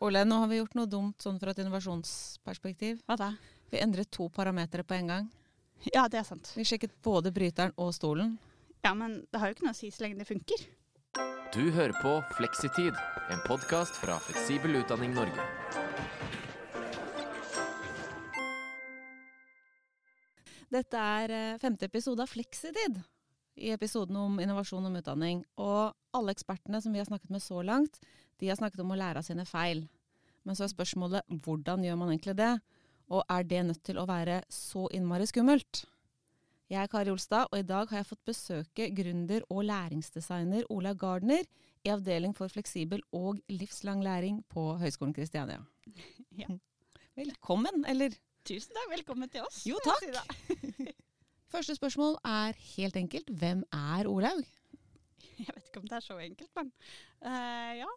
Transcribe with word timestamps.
Ole, 0.00 0.22
nå 0.24 0.36
har 0.40 0.48
vi 0.48 0.56
gjort 0.56 0.74
noe 0.78 0.88
dumt 0.88 1.20
sånn 1.20 1.36
fra 1.36 1.52
et 1.52 1.58
innovasjonsperspektiv. 1.60 3.02
Hva 3.04 3.18
da? 3.20 3.26
Vi 3.68 3.82
endret 3.84 4.08
to 4.08 4.30
parametere 4.32 4.80
på 4.80 4.96
en 4.96 5.10
gang. 5.12 5.26
Ja, 5.92 6.06
det 6.08 6.22
er 6.22 6.24
sant. 6.24 6.48
Vi 6.56 6.64
sjekket 6.64 6.94
både 7.04 7.28
bryteren 7.36 7.74
og 7.76 7.92
stolen. 7.92 8.38
Ja, 8.80 8.94
men 8.96 9.18
det 9.28 9.42
har 9.42 9.50
jo 9.50 9.58
ikke 9.58 9.66
noe 9.66 9.76
å 9.76 9.76
si 9.76 9.90
så 9.92 10.06
lenge 10.06 10.22
det 10.22 10.28
funker. 10.28 10.64
Du 11.52 11.68
hører 11.74 11.92
på 12.00 12.14
Fleksitid, 12.38 12.96
en 13.28 13.44
podkast 13.44 14.00
fra 14.00 14.16
Fleksibel 14.24 14.80
utdanning 14.80 15.12
Norge. 15.12 15.44
Dette 20.70 21.06
er 21.20 21.36
eh, 21.36 21.58
femte 21.60 21.90
episode 21.92 22.24
av 22.24 22.32
Fleksitid. 22.32 23.02
I 23.60 23.74
episoden 23.74 24.16
om 24.16 24.38
innovasjon 24.40 24.86
om 24.88 24.96
utdanning. 24.96 25.44
Og 25.60 25.92
alle 26.16 26.32
ekspertene 26.34 26.80
som 26.80 26.94
vi 26.94 27.00
har 27.02 27.08
snakket 27.08 27.32
med 27.32 27.44
så 27.44 27.60
langt, 27.62 28.00
de 28.40 28.48
har 28.48 28.56
snakket 28.56 28.80
om 28.80 28.94
å 28.94 28.98
lære 28.98 29.20
av 29.20 29.26
sine 29.26 29.44
feil. 29.48 29.84
Men 30.48 30.56
så 30.56 30.64
er 30.64 30.72
spørsmålet 30.72 31.40
hvordan 31.44 31.84
gjør 31.84 31.98
man 32.00 32.12
egentlig 32.14 32.38
det? 32.40 32.54
Og 33.12 33.24
er 33.28 33.44
det 33.50 33.64
nødt 33.68 33.82
til 33.84 33.98
å 34.00 34.06
være 34.08 34.40
så 34.54 34.86
innmari 34.96 35.26
skummelt? 35.28 35.84
Jeg 36.70 36.84
er 36.84 36.90
Kari 36.90 37.10
Olstad, 37.10 37.50
og 37.50 37.58
i 37.58 37.66
dag 37.66 37.90
har 37.90 38.00
jeg 38.00 38.08
fått 38.12 38.28
besøke 38.30 38.86
gründer 38.94 39.42
og 39.50 39.64
læringsdesigner 39.66 40.68
Olaug 40.70 41.00
Gardner 41.02 41.42
i 41.82 41.90
Avdeling 41.90 42.32
for 42.36 42.52
fleksibel 42.52 43.02
og 43.16 43.42
livslang 43.50 44.04
læring 44.06 44.38
på 44.48 44.76
Høgskolen 44.78 45.16
Kristiania. 45.16 45.64
Ja. 46.38 46.46
Velkommen, 47.18 47.84
eller? 47.90 48.14
Tusen 48.46 48.72
takk. 48.76 48.88
Velkommen 48.94 49.28
til 49.28 49.42
oss. 49.44 49.64
Jo, 49.66 49.82
da. 49.84 50.22
Første 51.50 51.74
spørsmål 51.74 52.14
er 52.24 52.58
helt 52.76 52.96
enkelt. 52.96 53.30
Hvem 53.30 53.64
er 53.72 54.06
Olaug? 54.06 54.44
Jeg 55.38 55.50
vet 55.54 55.66
ikke 55.66 55.80
om 55.80 55.88
det 55.88 55.96
er 55.96 56.04
så 56.04 56.18
enkelt, 56.18 56.50
men 56.56 56.72
uh, 57.26 57.72
ja. 57.80 57.90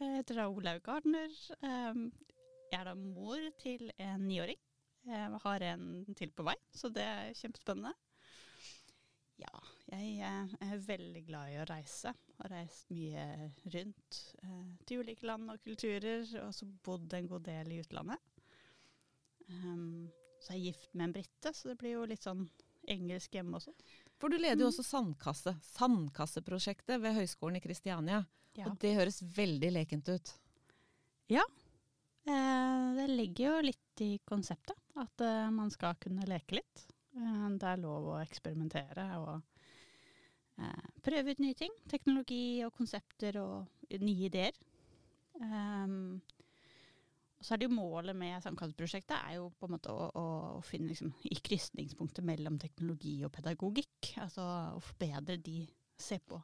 Jeg 0.00 0.16
heter 0.16 0.38
da 0.38 0.46
Olaug 0.48 0.80
Gardner. 0.82 1.34
Um, 1.60 2.06
jeg 2.70 2.78
er 2.78 2.86
da 2.88 2.94
mor 2.94 3.42
til 3.60 3.90
en 3.98 4.22
niåring. 4.24 4.56
Jeg 5.04 5.40
har 5.42 5.64
en 5.72 6.14
til 6.16 6.30
på 6.32 6.46
vei, 6.46 6.54
så 6.72 6.88
det 6.88 7.04
er 7.04 7.34
kjempespennende. 7.36 7.92
Ja, 9.40 9.60
jeg 9.90 10.08
eh, 10.20 10.54
er 10.70 10.86
veldig 10.86 11.22
glad 11.26 11.52
i 11.52 11.58
å 11.60 11.66
reise. 11.68 12.12
Har 12.38 12.52
reist 12.52 12.90
mye 12.92 13.26
rundt 13.74 14.20
eh, 14.44 14.72
til 14.88 15.04
ulike 15.04 15.26
land 15.28 15.52
og 15.52 15.60
kulturer, 15.64 16.24
og 16.44 16.52
så 16.56 16.68
bodd 16.84 17.12
en 17.16 17.28
god 17.28 17.44
del 17.48 17.72
i 17.74 17.80
utlandet. 17.82 18.20
Um, 19.50 20.10
så 20.40 20.54
jeg 20.54 20.60
er 20.60 20.66
gift 20.70 20.94
med 20.94 21.08
en 21.08 21.16
brite, 21.16 21.54
så 21.56 21.72
det 21.72 21.78
blir 21.80 21.96
jo 21.96 22.08
litt 22.08 22.24
sånn 22.24 22.46
engelsk 22.88 23.34
hjemme 23.36 23.58
også. 23.58 23.72
For 24.20 24.32
du 24.32 24.36
leder 24.40 24.64
jo 24.64 24.68
også 24.70 24.84
Sandkasse, 24.84 25.54
Sandkasseprosjektet 25.72 27.00
ved 27.02 27.16
Høgskolen 27.16 27.58
i 27.60 27.64
Kristiania. 27.64 28.22
Ja. 28.58 28.68
Og 28.68 28.78
det 28.82 28.96
høres 28.98 29.20
veldig 29.22 29.70
lekent 29.76 30.10
ut. 30.10 30.32
Ja. 31.30 31.44
Eh, 32.26 32.86
det 32.96 33.06
ligger 33.12 33.44
jo 33.46 33.68
litt 33.70 34.04
i 34.04 34.12
konseptet. 34.28 34.76
At 35.00 35.22
eh, 35.24 35.52
man 35.54 35.70
skal 35.72 35.96
kunne 36.02 36.28
leke 36.28 36.58
litt. 36.58 36.84
Eh, 37.16 37.46
det 37.56 37.70
er 37.70 37.84
lov 37.84 38.10
å 38.14 38.18
eksperimentere 38.24 39.12
og 39.22 39.46
prøve 41.00 41.32
ut 41.32 41.38
nye 41.40 41.56
ting. 41.56 41.72
Teknologi 41.88 42.60
og 42.66 42.74
konsepter 42.76 43.38
og 43.40 43.94
nye 44.02 44.26
ideer. 44.26 44.58
Um, 45.40 46.20
og 47.40 47.46
så 47.48 47.54
er 47.54 47.60
det 47.62 47.70
jo 47.70 47.72
målet 47.78 48.16
med 48.20 48.42
Sandkasseprosjektet 48.44 49.16
er 49.16 49.38
jo 49.38 49.46
på 49.56 49.64
en 49.66 49.72
måte 49.72 49.88
å, 49.92 50.06
å, 50.12 50.24
å 50.58 50.62
finne 50.66 50.90
liksom, 50.92 51.08
i 51.24 51.38
krysningspunktet 51.40 52.26
mellom 52.28 52.58
teknologi 52.60 53.14
og 53.24 53.32
pedagogikk. 53.32 54.10
Altså 54.20 54.44
å 54.76 54.82
forbedre 54.84 55.38
de 55.40 55.62
Se 56.00 56.16
på 56.24 56.38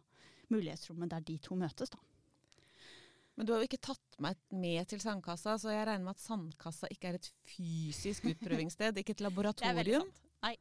mulighetsrommet 0.53 1.09
der 1.15 1.23
de 1.25 1.39
to 1.41 1.57
møtes, 1.57 1.89
da. 1.89 1.97
Men 3.37 3.47
du 3.49 3.53
har 3.55 3.63
jo 3.63 3.69
ikke 3.71 3.81
tatt 3.85 4.19
meg 4.21 4.37
med 4.53 4.89
til 4.89 5.01
Sandkassa, 5.01 5.55
så 5.61 5.73
jeg 5.73 5.87
regner 5.89 6.05
med 6.05 6.13
at 6.17 6.21
Sandkassa 6.21 6.89
ikke 6.93 7.09
er 7.11 7.17
et 7.19 7.29
fysisk 7.49 8.29
utprøvingssted, 8.33 9.01
ikke 9.01 9.15
et 9.17 9.19
Det 9.21 9.25
er 9.25 9.29
laboratorium. 9.31 10.05
sant. 10.11 10.21
Nei, 10.45 10.53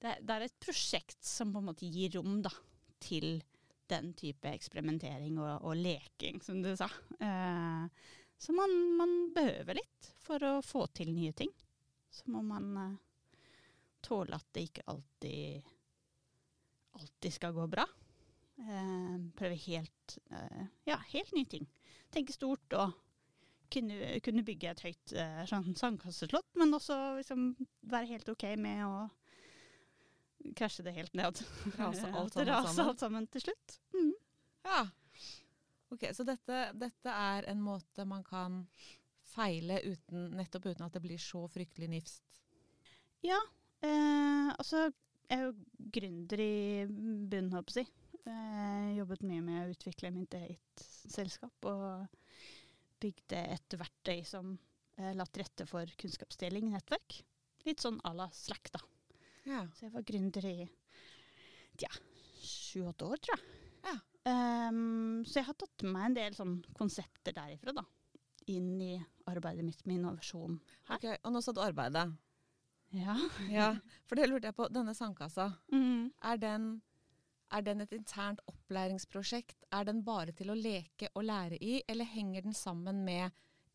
det, 0.00 0.08
er- 0.14 0.24
det 0.24 0.36
er 0.38 0.46
et 0.48 0.56
prosjekt 0.64 1.20
som 1.24 1.52
på 1.52 1.60
en 1.60 1.68
måte 1.68 1.88
gir 1.92 2.16
rom 2.16 2.40
da, 2.44 2.52
til 3.04 3.42
den 3.92 4.12
type 4.16 4.48
eksperimentering 4.56 5.36
og, 5.40 5.64
og 5.68 5.76
leking, 5.80 6.40
som 6.44 6.60
du 6.64 6.70
sa. 6.80 6.88
Eh, 7.20 8.08
så 8.40 8.54
man, 8.56 8.72
man 8.96 9.10
behøver 9.36 9.76
litt 9.76 10.10
for 10.24 10.40
å 10.48 10.52
få 10.64 10.86
til 10.96 11.12
nye 11.12 11.34
ting. 11.36 11.50
Så 12.10 12.30
må 12.32 12.40
man 12.42 12.70
eh, 12.80 13.42
tåle 14.00 14.38
at 14.38 14.46
det 14.56 14.62
ikke 14.70 14.86
alltid, 14.88 15.68
alltid 16.96 17.36
skal 17.36 17.52
gå 17.58 17.66
bra. 17.70 17.84
Eh, 18.64 19.12
prøve 19.36 19.60
helt, 19.66 20.16
eh, 20.32 20.64
ja, 20.88 20.96
helt 21.12 21.36
nye 21.36 21.50
ting. 21.52 21.68
Tenke 22.10 22.32
stort 22.32 22.78
og 22.80 22.96
kunne, 23.70 24.16
kunne 24.24 24.44
bygge 24.48 24.72
et 24.72 24.82
høyt 24.88 25.14
eh, 25.20 25.42
sånn 25.48 25.76
sandkasseslott, 25.78 26.48
men 26.58 26.74
også 26.80 26.96
liksom 27.20 27.52
være 27.92 28.08
helt 28.14 28.32
OK 28.32 28.48
med 28.60 28.82
å 28.88 30.54
krasje 30.56 30.84
det 30.88 30.96
helt 30.96 31.12
ned. 31.12 31.44
Rase 31.76 32.08
alt 32.08 32.36
alt, 32.40 32.72
alt 32.88 33.04
sammen 33.04 33.28
til 33.30 33.50
slutt. 33.50 33.78
Mm. 33.92 34.12
Ja. 34.64 34.82
Ok, 35.90 36.06
Så 36.14 36.24
dette, 36.26 36.58
dette 36.78 37.12
er 37.12 37.48
en 37.50 37.62
måte 37.62 38.06
man 38.06 38.22
kan 38.26 38.64
feile 39.30 39.80
uten, 39.86 40.30
nettopp 40.38 40.70
uten 40.70 40.86
at 40.86 40.94
det 40.94 41.02
blir 41.04 41.20
så 41.22 41.44
fryktelig 41.50 41.88
nifst. 41.90 42.40
Ja, 43.26 43.38
eh, 43.84 44.50
altså 44.54 44.88
jeg 45.30 45.38
er 45.38 45.44
jo 45.46 45.90
gründer 45.94 46.40
i 46.42 46.86
bunnen, 46.90 47.52
håper 47.54 47.76
jeg 47.76 47.86
si. 47.86 48.16
Eh, 48.26 48.88
jobbet 48.96 49.22
mye 49.26 49.42
med 49.44 49.60
å 49.62 49.70
utvikle 49.70 50.10
mitt 50.14 50.34
eget 50.34 50.82
selskap 50.82 51.68
og 51.70 52.08
bygde 53.00 53.38
et 53.54 53.76
verktøy 53.78 54.24
som 54.26 54.56
eh, 54.98 55.12
la 55.14 55.26
til 55.26 55.44
rette 55.44 55.66
for 55.70 55.94
kunnskapsdeling 56.02 56.66
i 56.68 56.74
nettverk. 56.74 57.20
Litt 57.68 57.84
sånn 57.84 58.00
à 58.02 58.12
la 58.16 58.26
Slack, 58.34 58.72
da. 58.74 58.82
Ja. 59.46 59.62
Så 59.76 59.86
jeg 59.86 59.94
var 59.94 60.06
gründer 60.08 60.50
i 60.50 60.56
ja, 61.80 61.92
sju-åtte 62.42 63.06
år, 63.06 63.22
tror 63.22 63.38
jeg. 63.38 63.60
Ja. 63.86 63.96
Ehm, 64.28 65.22
så 65.26 65.40
jeg 65.40 65.46
har 65.48 65.56
tatt 65.58 65.82
med 65.86 65.92
meg 65.94 66.04
en 66.10 66.14
del 66.18 66.34
sånn 66.36 66.56
konsepter 66.76 67.32
derifra 67.36 67.72
da, 67.76 67.84
inn 68.52 68.74
i 68.84 68.94
arbeidet 69.30 69.64
mitt 69.64 69.84
med 69.86 69.96
innovasjon 70.00 70.58
her. 70.90 70.96
Ok, 70.98 71.06
Og 71.24 71.32
nå 71.32 71.40
sa 71.42 71.52
du 71.56 71.60
arbeidet. 71.64 72.10
Ja. 72.92 73.14
Ja, 73.48 73.68
For 74.04 74.16
det 74.18 74.26
lurte 74.28 74.48
jeg 74.50 74.56
på. 74.56 74.66
Denne 74.72 74.94
sandkassa, 74.94 75.52
Mm. 75.72 76.10
er 76.22 76.36
den, 76.36 76.82
er 77.52 77.62
den 77.62 77.80
et 77.80 77.92
internt 77.92 78.40
opplæringsprosjekt? 78.50 79.64
Er 79.72 79.84
den 79.84 80.02
bare 80.04 80.32
til 80.32 80.50
å 80.50 80.54
leke 80.58 81.08
og 81.14 81.24
lære 81.24 81.56
i, 81.62 81.82
eller 81.88 82.04
henger 82.04 82.42
den 82.42 82.52
sammen 82.54 83.04
med 83.04 83.30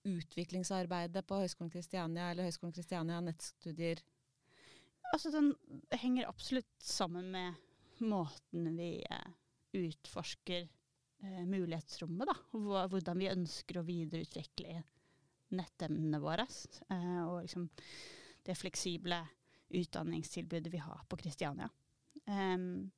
utviklingsarbeidet 0.06 1.26
på 1.26 1.40
Høgskolen 1.42 1.72
Kristiania 1.72 2.30
eller 2.32 2.44
Høgskolen 2.44 2.74
Kristiania 2.76 3.22
nettstudier? 3.22 4.04
Altså, 5.14 5.32
den 5.32 5.54
henger 5.92 6.28
absolutt 6.28 6.68
sammen 6.80 7.32
med 7.32 7.56
måten 8.02 8.76
vi 8.78 9.02
eh, 9.10 9.32
utforsker 9.78 10.62
eh, 10.66 11.44
mulighetsrommet, 11.46 12.28
da. 12.30 12.36
Hvordan 12.56 13.20
vi 13.22 13.32
ønsker 13.32 13.80
å 13.80 13.88
videreutvikle 13.88 14.84
nettemnene 15.56 16.20
våre. 16.24 16.46
Eh, 16.90 17.22
og 17.26 17.42
liksom 17.46 17.64
det 18.46 18.56
fleksible 18.60 19.20
utdanningstilbudet 19.76 20.72
vi 20.74 20.82
har 20.84 21.00
på 21.10 21.18
Kristiania. 21.18 21.70
Um, 22.26 22.92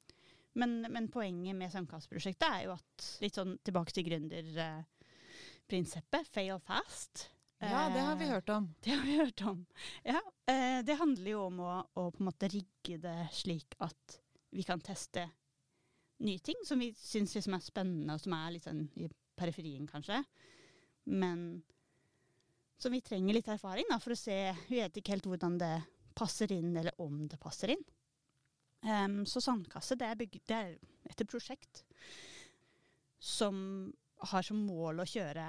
men, 0.57 0.81
men 0.91 1.07
poenget 1.11 1.55
med 1.55 1.71
Sandkasseprosjektet 1.71 2.47
er 2.49 2.63
jo 2.65 2.71
at 2.75 3.07
litt 3.21 3.35
sånn 3.37 3.57
tilbake 3.65 3.91
til 3.95 4.05
gründerprinsippet, 4.07 6.27
fail 6.33 6.59
fast. 6.65 7.29
Ja, 7.61 7.89
det 7.93 7.99
har 8.05 8.15
vi 8.15 8.25
Eh, 8.25 8.31
hørt 8.31 8.49
om. 8.49 8.73
det 8.83 8.91
har 8.91 9.05
vi 9.05 9.17
hørt 9.17 9.41
om. 9.41 9.65
Ja, 10.03 10.21
eh, 10.45 10.83
det 10.85 10.95
handler 10.99 11.31
jo 11.31 11.41
om 11.47 11.59
å, 11.59 11.83
å 11.93 12.11
på 12.11 12.17
en 12.21 12.25
måte 12.29 12.47
rigge 12.53 12.97
det 13.01 13.27
slik 13.33 13.75
at 13.79 14.19
vi 14.53 14.63
kan 14.63 14.79
teste 14.81 15.29
nye 16.19 16.39
ting 16.43 16.55
som 16.65 16.79
vi 16.81 16.91
syns 16.97 17.35
liksom 17.37 17.53
er 17.57 17.63
spennende, 17.65 18.13
og 18.17 18.21
som 18.23 18.33
er 18.33 18.51
litt 18.55 18.65
sånn 18.67 18.85
i 18.97 19.07
periferien, 19.37 19.85
kanskje. 19.89 20.23
Men 21.13 21.61
som 22.81 22.91
vi 22.93 23.01
trenger 23.01 23.33
litt 23.37 23.47
erfaring 23.49 23.85
da, 23.89 23.97
for 24.01 24.13
å 24.13 24.17
se 24.19 24.35
Vi 24.69 24.79
vet 24.81 24.97
ikke 24.99 25.15
helt 25.15 25.25
hvordan 25.29 25.57
det 25.61 25.75
passer 26.17 26.51
inn, 26.53 26.75
eller 26.77 26.93
om 27.01 27.27
det 27.29 27.37
passer 27.41 27.73
inn. 27.75 27.83
Um, 28.85 29.23
så 29.25 29.41
Sandkasse 29.41 29.95
det 29.97 30.05
er, 30.05 30.15
bygget, 30.19 30.43
det 30.49 30.55
er 30.55 30.75
et 31.09 31.23
prosjekt 31.29 31.83
som 33.19 33.91
har 34.31 34.45
som 34.45 34.59
mål 34.65 35.01
å 35.01 35.07
kjøre 35.09 35.47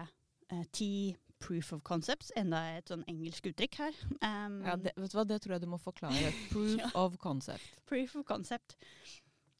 uh, 0.52 0.62
ti 0.72 1.16
proof 1.38 1.70
of 1.76 1.82
concepts, 1.86 2.32
enda 2.36 2.58
et 2.74 2.88
sånn 2.90 3.04
engelsk 3.08 3.46
uttrykk 3.52 3.76
her. 3.78 3.98
Um, 4.24 4.56
Ja, 4.66 4.74
det, 4.80 4.92
vet 4.98 5.12
du 5.12 5.16
hva, 5.20 5.24
det 5.28 5.38
tror 5.44 5.54
jeg 5.56 5.62
du 5.62 5.68
må 5.70 5.78
forklare. 5.80 6.32
Proof 6.52 6.74
Ja. 6.80 6.88
of 6.98 7.16
concept. 7.22 7.68
Proof 7.86 8.16
of 8.18 8.26
concept. 8.26 8.74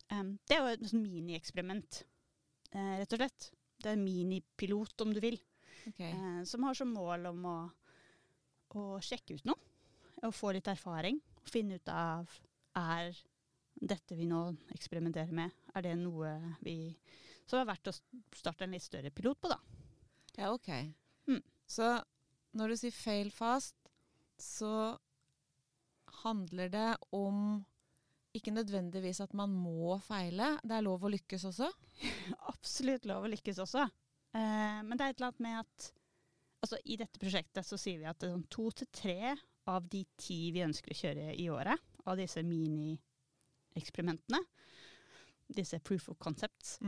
Det 0.09 0.57
er 0.57 0.63
jo 0.63 0.73
et 0.73 0.85
sånn 0.89 1.03
mini-eksperiment, 1.05 2.03
eh, 2.73 2.95
rett 3.03 3.13
og 3.13 3.21
slett. 3.21 3.51
Det 3.79 3.91
er 3.91 3.97
en 3.99 4.05
minipilot, 4.05 5.01
om 5.05 5.13
du 5.15 5.21
vil, 5.21 5.39
Okay. 5.89 6.11
eh, 6.11 6.45
som 6.45 6.63
har 6.67 6.75
som 6.75 6.91
mål 6.93 7.27
om 7.31 7.45
å, 7.49 7.57
å 8.75 8.85
sjekke 9.05 9.37
ut 9.39 9.45
noe. 9.49 9.61
Og 10.27 10.35
få 10.35 10.51
litt 10.57 10.67
erfaring. 10.69 11.21
Og 11.39 11.49
finne 11.53 11.77
ut 11.79 11.89
av 11.93 12.27
er 12.77 13.15
dette 13.79 14.17
vi 14.19 14.27
nå 14.27 14.57
eksperimenterer 14.75 15.31
med, 15.33 15.53
er 15.75 15.83
det 15.87 15.95
noe 16.01 16.33
vi 16.65 16.97
som 17.47 17.61
er 17.61 17.69
verdt 17.71 17.89
å 17.89 17.95
starte 18.35 18.65
en 18.67 18.75
litt 18.75 18.83
større 18.85 19.11
pilot 19.15 19.39
på, 19.41 19.49
da. 19.49 19.57
Ja, 20.37 20.51
ok. 20.53 20.69
Mm. 21.31 21.41
Så 21.67 21.87
når 22.59 22.69
du 22.75 22.77
sier 22.81 22.93
fail 22.93 23.31
fast, 23.33 23.77
så 24.37 24.99
handler 26.25 26.69
det 26.75 26.89
om 27.15 27.65
ikke 28.37 28.53
nødvendigvis 28.53 29.23
at 29.25 29.35
man 29.37 29.53
må 29.55 29.97
feile. 30.05 30.55
Det 30.63 30.77
er 30.77 30.85
lov 30.85 31.07
å 31.07 31.13
lykkes 31.13 31.47
også. 31.49 31.71
Absolutt 32.53 33.09
lov 33.09 33.27
å 33.27 33.31
lykkes 33.33 33.61
også. 33.65 33.87
Eh, 34.37 34.81
men 34.85 34.95
det 34.97 35.05
er 35.05 35.15
et 35.15 35.21
eller 35.21 35.31
annet 35.31 35.45
med 35.47 35.61
at 35.63 35.89
altså, 36.65 36.81
i 36.85 36.99
dette 37.01 37.21
prosjektet 37.21 37.67
så 37.67 37.79
sier 37.81 38.03
vi 38.03 38.09
at 38.11 38.19
det 38.21 38.29
er 38.29 38.37
sånn 38.37 38.51
to 38.53 38.69
til 38.77 38.91
tre 38.93 39.35
av 39.69 39.89
de 39.91 40.05
ti 40.21 40.41
vi 40.55 40.65
ønsker 40.65 40.95
å 40.95 40.99
kjøre 40.99 41.33
i 41.37 41.49
året, 41.53 41.89
av 42.09 42.17
disse 42.17 42.41
mini-eksperimentene, 42.47 44.41
disse 45.53 45.81
proof 45.85 46.09
of 46.13 46.19
concepts, 46.21 46.79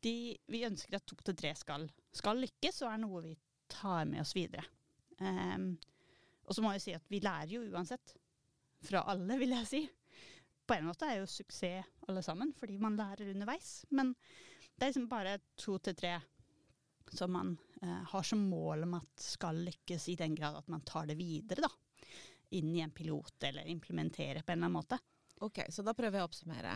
de, 0.00 0.14
vi 0.48 0.64
ønsker 0.64 0.96
at 0.96 1.04
to 1.08 1.18
til 1.26 1.36
tre 1.36 1.52
skal, 1.58 1.84
skal 2.14 2.40
lykkes, 2.40 2.82
og 2.84 2.92
er 2.92 3.02
noe 3.02 3.22
vi 3.26 3.34
tar 3.68 4.08
med 4.08 4.22
oss 4.22 4.32
videre. 4.36 4.64
Eh, 5.20 5.58
og 6.48 6.56
så 6.56 6.64
må 6.64 6.72
jeg 6.76 6.84
si 6.86 6.96
at 6.96 7.12
vi 7.12 7.20
lærer 7.20 7.58
jo 7.58 7.66
uansett. 7.68 8.16
Fra 8.88 9.02
alle, 9.10 9.36
vil 9.40 9.52
jeg 9.56 9.68
si. 9.68 9.82
På 10.68 10.76
en 10.76 10.88
måte 10.90 11.08
er 11.08 11.22
jo 11.22 11.30
suksess 11.30 11.86
alle 12.08 12.22
sammen, 12.24 12.52
fordi 12.56 12.76
man 12.80 12.96
lærer 12.98 13.32
underveis. 13.32 13.86
Men 13.96 14.12
det 14.76 14.84
er 14.84 14.92
liksom 14.92 15.08
bare 15.10 15.38
to 15.56 15.78
til 15.82 15.96
tre 15.96 16.18
som 17.12 17.32
man 17.32 17.54
eh, 17.82 18.02
har 18.12 18.22
som 18.22 18.40
mål 18.50 18.84
om 18.84 18.98
at 18.98 19.22
skal 19.22 19.56
lykkes 19.64 20.08
i 20.12 20.16
den 20.20 20.34
grad 20.36 20.58
at 20.58 20.68
man 20.68 20.84
tar 20.84 21.08
det 21.08 21.16
videre, 21.18 21.64
da. 21.64 21.70
Inn 22.56 22.74
i 22.76 22.82
en 22.84 22.92
pilot, 22.92 23.36
eller 23.48 23.68
implementere 23.68 24.42
på 24.42 24.52
en 24.52 24.58
eller 24.58 24.68
annen 24.68 24.76
måte. 24.76 24.98
Ok, 25.44 25.60
så 25.70 25.84
da 25.86 25.94
prøver 25.94 26.18
jeg 26.18 26.26
å 26.26 26.28
oppsummere. 26.28 26.72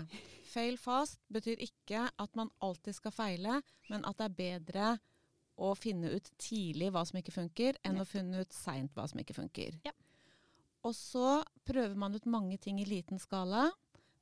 Fail 0.52 0.76
fast 0.78 1.20
betyr 1.32 1.62
ikke 1.64 2.04
at 2.06 2.36
man 2.38 2.52
alltid 2.62 2.96
skal 2.96 3.14
feile, 3.14 3.60
men 3.90 4.04
at 4.08 4.20
det 4.20 4.28
er 4.28 4.38
bedre 4.38 4.90
å 5.62 5.72
finne 5.76 6.12
ut 6.14 6.30
tidlig 6.40 6.92
hva 6.94 7.02
som 7.08 7.18
ikke 7.18 7.34
funker, 7.34 7.78
enn 7.84 8.00
å 8.00 8.08
finne 8.08 8.42
ut 8.42 8.54
seint 8.54 8.94
hva 8.96 9.06
som 9.10 9.20
ikke 9.20 9.36
funker. 9.36 9.80
Ja. 9.84 9.92
Og 10.86 10.94
så 10.98 11.42
prøver 11.66 11.94
man 11.98 12.14
ut 12.14 12.26
mange 12.26 12.58
ting 12.58 12.80
i 12.82 12.88
liten 12.88 13.20
skala, 13.22 13.68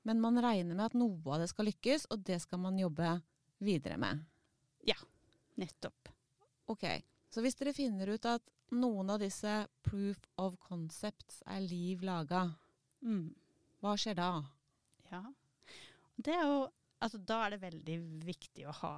men 0.08 0.20
man 0.23 0.38
regner 0.43 0.75
med 0.75 0.87
at 0.91 0.94
noe 0.99 1.35
av 1.35 1.41
det 1.43 1.49
skal 1.50 1.69
lykkes, 1.69 2.06
og 2.11 2.23
det 2.25 2.38
skal 2.43 2.58
man 2.62 2.79
jobbe 2.81 3.19
videre 3.61 3.99
med. 4.00 4.23
Ja, 4.88 4.97
Nettopp. 5.61 6.08
Ok, 6.73 6.85
så 7.31 7.43
hvis 7.44 7.58
dere 7.58 7.75
finner 7.76 8.08
ut 8.14 8.25
at 8.31 8.47
noen 8.73 9.11
av 9.12 9.19
disse 9.20 9.67
proof 9.85 10.23
of 10.41 10.55
concepts 10.62 11.43
er 11.47 11.61
liv 11.61 12.02
laga, 12.06 12.47
Mm. 13.02 13.35
hva 13.81 13.94
skjer 13.97 14.14
da? 14.17 14.29
Ja. 15.11 15.23
Det 16.17 16.35
er 16.35 16.43
jo, 16.47 16.58
altså, 17.00 17.19
da 17.25 17.47
er 17.47 17.50
det 17.55 17.61
veldig 17.62 17.97
viktig 18.26 18.67
å 18.69 18.75
ha 18.82 18.94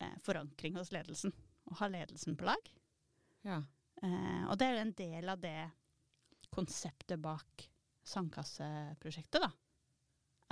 eh, 0.00 0.16
forankring 0.26 0.74
hos 0.76 0.90
ledelsen. 0.92 1.32
Å 1.70 1.74
ha 1.80 1.88
ledelsen 1.88 2.36
på 2.36 2.44
lag. 2.44 2.70
Ja. 3.46 3.62
Eh, 4.02 4.42
og 4.50 4.58
det 4.58 4.66
er 4.66 4.80
en 4.82 4.92
del 4.92 5.28
av 5.28 5.40
det 5.40 5.70
konseptet 6.50 7.18
bak 7.22 7.68
Sandkasseprosjektet, 8.06 9.40
da. 9.42 9.50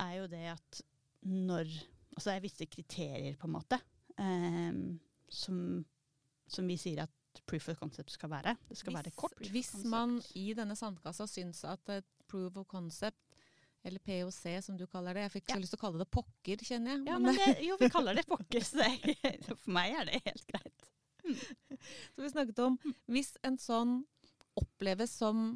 Er 0.03 0.13
jo 0.21 0.27
det 0.31 0.45
at 0.55 0.81
når 1.25 1.69
Altså 2.15 2.29
det 2.29 2.35
er 2.37 2.43
visse 2.45 2.65
kriterier, 2.71 3.35
på 3.35 3.47
en 3.49 3.51
måte, 3.57 3.75
eh, 4.23 4.75
som, 5.35 5.57
som 6.47 6.67
vi 6.71 6.77
sier 6.79 7.01
at 7.03 7.41
proof 7.43 7.65
of 7.73 7.79
concept 7.81 8.13
skal 8.15 8.31
være. 8.31 8.53
Det 8.69 8.77
skal 8.79 8.95
være 8.95 9.11
kort. 9.19 9.35
Hvis 9.51 9.73
man 9.91 10.13
i 10.39 10.53
denne 10.55 10.77
sandkassa 10.79 11.27
syns 11.27 11.59
at 11.67 11.91
et 11.91 12.07
proof 12.31 12.55
of 12.61 12.69
concept, 12.71 13.19
eller 13.83 13.99
POC 13.99 14.39
som 14.63 14.77
du 14.79 14.85
kaller 14.89 15.13
det 15.13 15.25
Jeg 15.27 15.33
fikk 15.35 15.49
Ja. 15.51 15.57
så 15.57 15.61
lyst 15.65 15.75
til 15.75 15.81
å 15.81 15.83
kalle 15.83 15.99
det 16.05 16.07
pokker, 16.15 16.63
kjenner 16.65 16.95
jeg. 16.95 17.03
Ja, 17.11 17.19
men- 17.19 17.35
det, 17.41 17.51
jo, 17.67 17.75
vi 17.83 17.89
kaller 17.91 18.15
det 18.15 18.23
pokker, 18.31 18.63
så 18.63 18.79
det, 18.79 19.17
for 19.51 19.75
meg 19.75 19.99
er 19.99 20.05
det 20.13 20.21
helt 20.25 20.47
greit. 20.55 20.87
så 22.15 22.23
vi 22.23 22.31
snakket 22.31 22.63
om 22.63 22.79
hvis 23.11 23.35
en 23.43 23.59
sånn 23.59 23.97
oppleves 24.55 25.11
som 25.19 25.49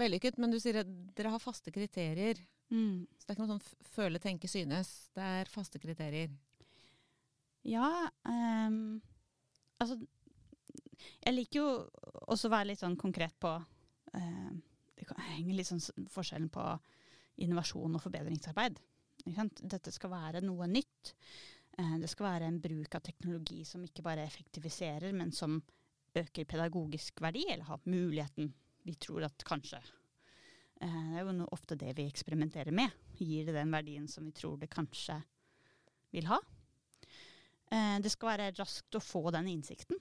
vellykket, 0.00 0.38
men 0.40 0.50
du 0.50 0.56
sier 0.62 0.80
at 0.80 0.90
dere 1.20 1.36
har 1.36 1.42
faste 1.44 1.70
kriterier. 1.74 2.40
Så 2.70 3.24
det 3.24 3.32
er 3.32 3.36
ikke 3.36 3.46
noe 3.46 3.56
sånn 3.56 3.88
føle, 3.94 4.20
tenke, 4.22 4.50
synes. 4.50 4.90
Det 5.16 5.24
er 5.24 5.52
faste 5.52 5.80
kriterier. 5.82 6.32
Ja, 7.68 7.88
Um, 8.28 9.00
altså 9.80 9.96
Jeg 11.24 11.34
liker 11.34 11.58
jo 11.58 11.68
også 12.28 12.48
å 12.48 12.52
være 12.52 12.70
litt 12.70 12.82
sånn 12.82 12.96
konkret 13.00 13.34
på 13.40 13.50
uh, 13.58 14.50
Det 14.98 15.06
henger 15.30 15.56
litt 15.56 15.68
sånn 15.68 16.08
forskjellen 16.12 16.50
på 16.52 16.64
innovasjon 17.44 17.94
og 17.94 18.02
forbedringsarbeid. 18.02 18.80
Dette 19.62 19.92
skal 19.94 20.10
være 20.10 20.42
noe 20.42 20.66
nytt. 20.70 21.12
Eh, 21.78 21.96
det 22.02 22.08
skal 22.10 22.26
være 22.26 22.48
en 22.50 22.58
bruk 22.58 22.96
av 22.98 23.04
teknologi 23.06 23.60
som 23.68 23.84
ikke 23.86 24.02
bare 24.02 24.24
effektiviserer, 24.26 25.14
men 25.14 25.30
som 25.30 25.60
øker 26.18 26.48
pedagogisk 26.50 27.22
verdi, 27.22 27.44
eller 27.46 27.68
har 27.68 27.86
muligheten 27.86 28.50
vi 28.88 28.94
tror 28.98 29.28
at 29.28 29.44
kanskje 29.46 29.78
Det 30.78 30.86
er 30.88 31.24
jo 31.26 31.46
ofte 31.50 31.74
det 31.78 31.90
vi 31.98 32.04
eksperimenterer 32.06 32.70
med. 32.74 32.92
Gir 33.18 33.48
det 33.48 33.56
den 33.56 33.72
verdien 33.74 34.06
som 34.10 34.26
vi 34.28 34.34
tror 34.36 34.58
det 34.60 34.70
kanskje 34.70 35.16
vil 36.14 36.28
ha? 36.30 36.38
Eh, 37.72 37.96
det 38.00 38.12
skal 38.14 38.30
være 38.36 38.52
raskt 38.58 38.94
å 38.96 39.02
få 39.02 39.24
den 39.34 39.50
innsikten. 39.50 39.98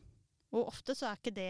Og 0.53 0.69
ofte 0.69 0.95
så 0.95 1.09
er 1.11 1.19
ikke 1.19 1.35
det 1.37 1.49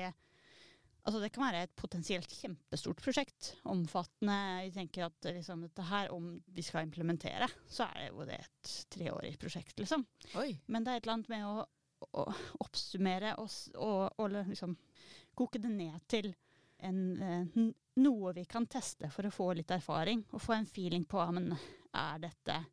Altså 1.07 1.21
det 1.23 1.29
kan 1.31 1.45
være 1.45 1.59
et 1.63 1.75
potensielt 1.79 2.33
kjempestort 2.35 2.99
prosjekt. 2.99 3.53
Omfattende. 3.71 4.65
Vi 4.65 4.73
tenker 4.75 5.05
at 5.05 5.27
liksom, 5.37 5.61
dette 5.63 5.85
her, 5.87 6.09
om 6.11 6.33
vi 6.51 6.65
skal 6.67 6.83
implementere, 6.83 7.47
så 7.71 7.85
er 7.85 8.01
det 8.01 8.07
jo 8.09 8.25
det 8.27 8.39
et 8.43 8.71
treårig 8.91 9.37
prosjekt, 9.39 9.77
liksom. 9.79 10.03
Oi. 10.35 10.49
Men 10.67 10.83
det 10.83 10.91
er 10.91 10.99
et 10.99 11.07
eller 11.07 11.15
annet 11.15 11.31
med 11.31 11.45
å, 11.47 11.63
å 12.11 12.25
oppsummere 12.65 13.37
og, 13.39 13.47
og, 13.79 14.19
og 14.19 14.35
liksom 14.35 14.75
koke 15.39 15.63
det 15.63 15.71
ned 15.77 15.95
til 16.11 16.27
en, 16.83 16.99
eh, 17.23 17.47
n- 17.55 17.71
noe 18.01 18.33
vi 18.33 18.45
kan 18.49 18.67
teste 18.69 19.09
for 19.13 19.27
å 19.27 19.33
få 19.33 19.51
litt 19.57 19.71
erfaring. 19.73 20.23
Og 20.31 20.43
få 20.43 20.57
en 20.57 20.69
feeling 20.69 21.05
på 21.09 21.21
men 21.35 21.53
er 21.93 22.25
dette 22.27 22.63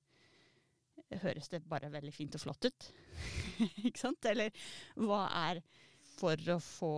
Høres 1.21 1.51
det 1.53 1.61
bare 1.69 1.93
veldig 1.93 2.11
fint 2.15 2.35
og 2.35 2.43
flott 2.43 2.67
ut? 2.67 2.87
Ikke 3.87 4.01
sant? 4.01 4.25
Eller 4.27 4.51
hva 4.99 5.27
er 5.47 5.61
For 6.17 6.39
å 6.51 6.57
få 6.63 6.95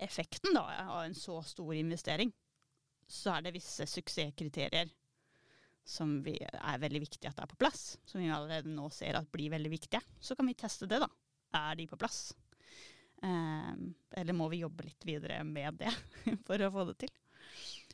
effekten 0.00 0.56
da, 0.56 0.64
av 0.82 1.04
en 1.04 1.14
så 1.16 1.38
stor 1.44 1.74
investering, 1.76 2.32
så 3.04 3.34
er 3.34 3.44
det 3.44 3.54
visse 3.54 3.84
suksesskriterier 3.88 4.90
som 5.84 6.18
vi 6.24 6.36
er 6.40 6.80
veldig 6.80 7.02
viktig 7.02 7.28
at 7.28 7.36
det 7.36 7.44
er 7.44 7.50
på 7.50 7.58
plass, 7.60 7.82
som 8.08 8.20
vi 8.22 8.30
allerede 8.32 8.72
nå 8.72 8.88
ser 8.94 9.18
at 9.18 9.28
blir 9.32 9.52
veldig 9.52 9.72
viktige. 9.72 10.00
Så 10.20 10.36
kan 10.38 10.48
vi 10.48 10.56
teste 10.56 10.88
det, 10.88 11.00
da. 11.02 11.08
Er 11.60 11.76
de 11.76 11.86
på 11.90 11.98
plass? 12.00 12.30
Ehm, 13.22 13.90
eller 14.16 14.36
må 14.36 14.48
vi 14.48 14.62
jobbe 14.62 14.86
litt 14.86 15.04
videre 15.04 15.42
med 15.44 15.80
det 15.82 15.92
for 16.46 16.62
å 16.64 16.72
få 16.72 16.86
det 16.92 16.96
til? 17.04 17.12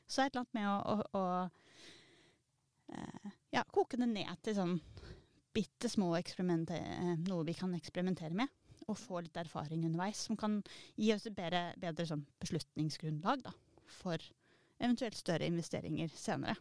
Så 0.06 0.22
er 0.22 0.30
det 0.30 0.30
et 0.30 0.36
eller 0.36 0.44
annet 0.44 0.56
med 0.56 0.68
å, 0.70 0.74
å, 0.94 1.20
å 1.20 1.22
eh, 2.94 3.30
ja, 3.56 3.64
koke 3.74 3.98
det 3.98 4.08
ned 4.10 4.42
til 4.46 4.56
sånn 4.58 4.76
bitte 5.56 5.88
små 5.88 6.12
eksperimenter, 6.18 6.76
eh, 6.76 7.14
noe 7.26 7.46
vi 7.48 7.54
kan 7.56 7.74
eksperimentere 7.76 8.36
med. 8.36 8.52
Og 8.86 8.98
få 9.00 9.22
litt 9.24 9.36
erfaring 9.40 9.86
underveis, 9.88 10.20
som 10.28 10.38
kan 10.38 10.60
gi 10.94 11.10
oss 11.14 11.26
et 11.26 11.34
bedre, 11.34 11.72
bedre 11.80 12.06
sånn 12.06 12.22
beslutningsgrunnlag 12.42 13.42
da, 13.42 13.54
for 13.98 14.22
eventuelt 14.78 15.16
større 15.18 15.48
investeringer 15.48 16.12
senere. 16.14 16.54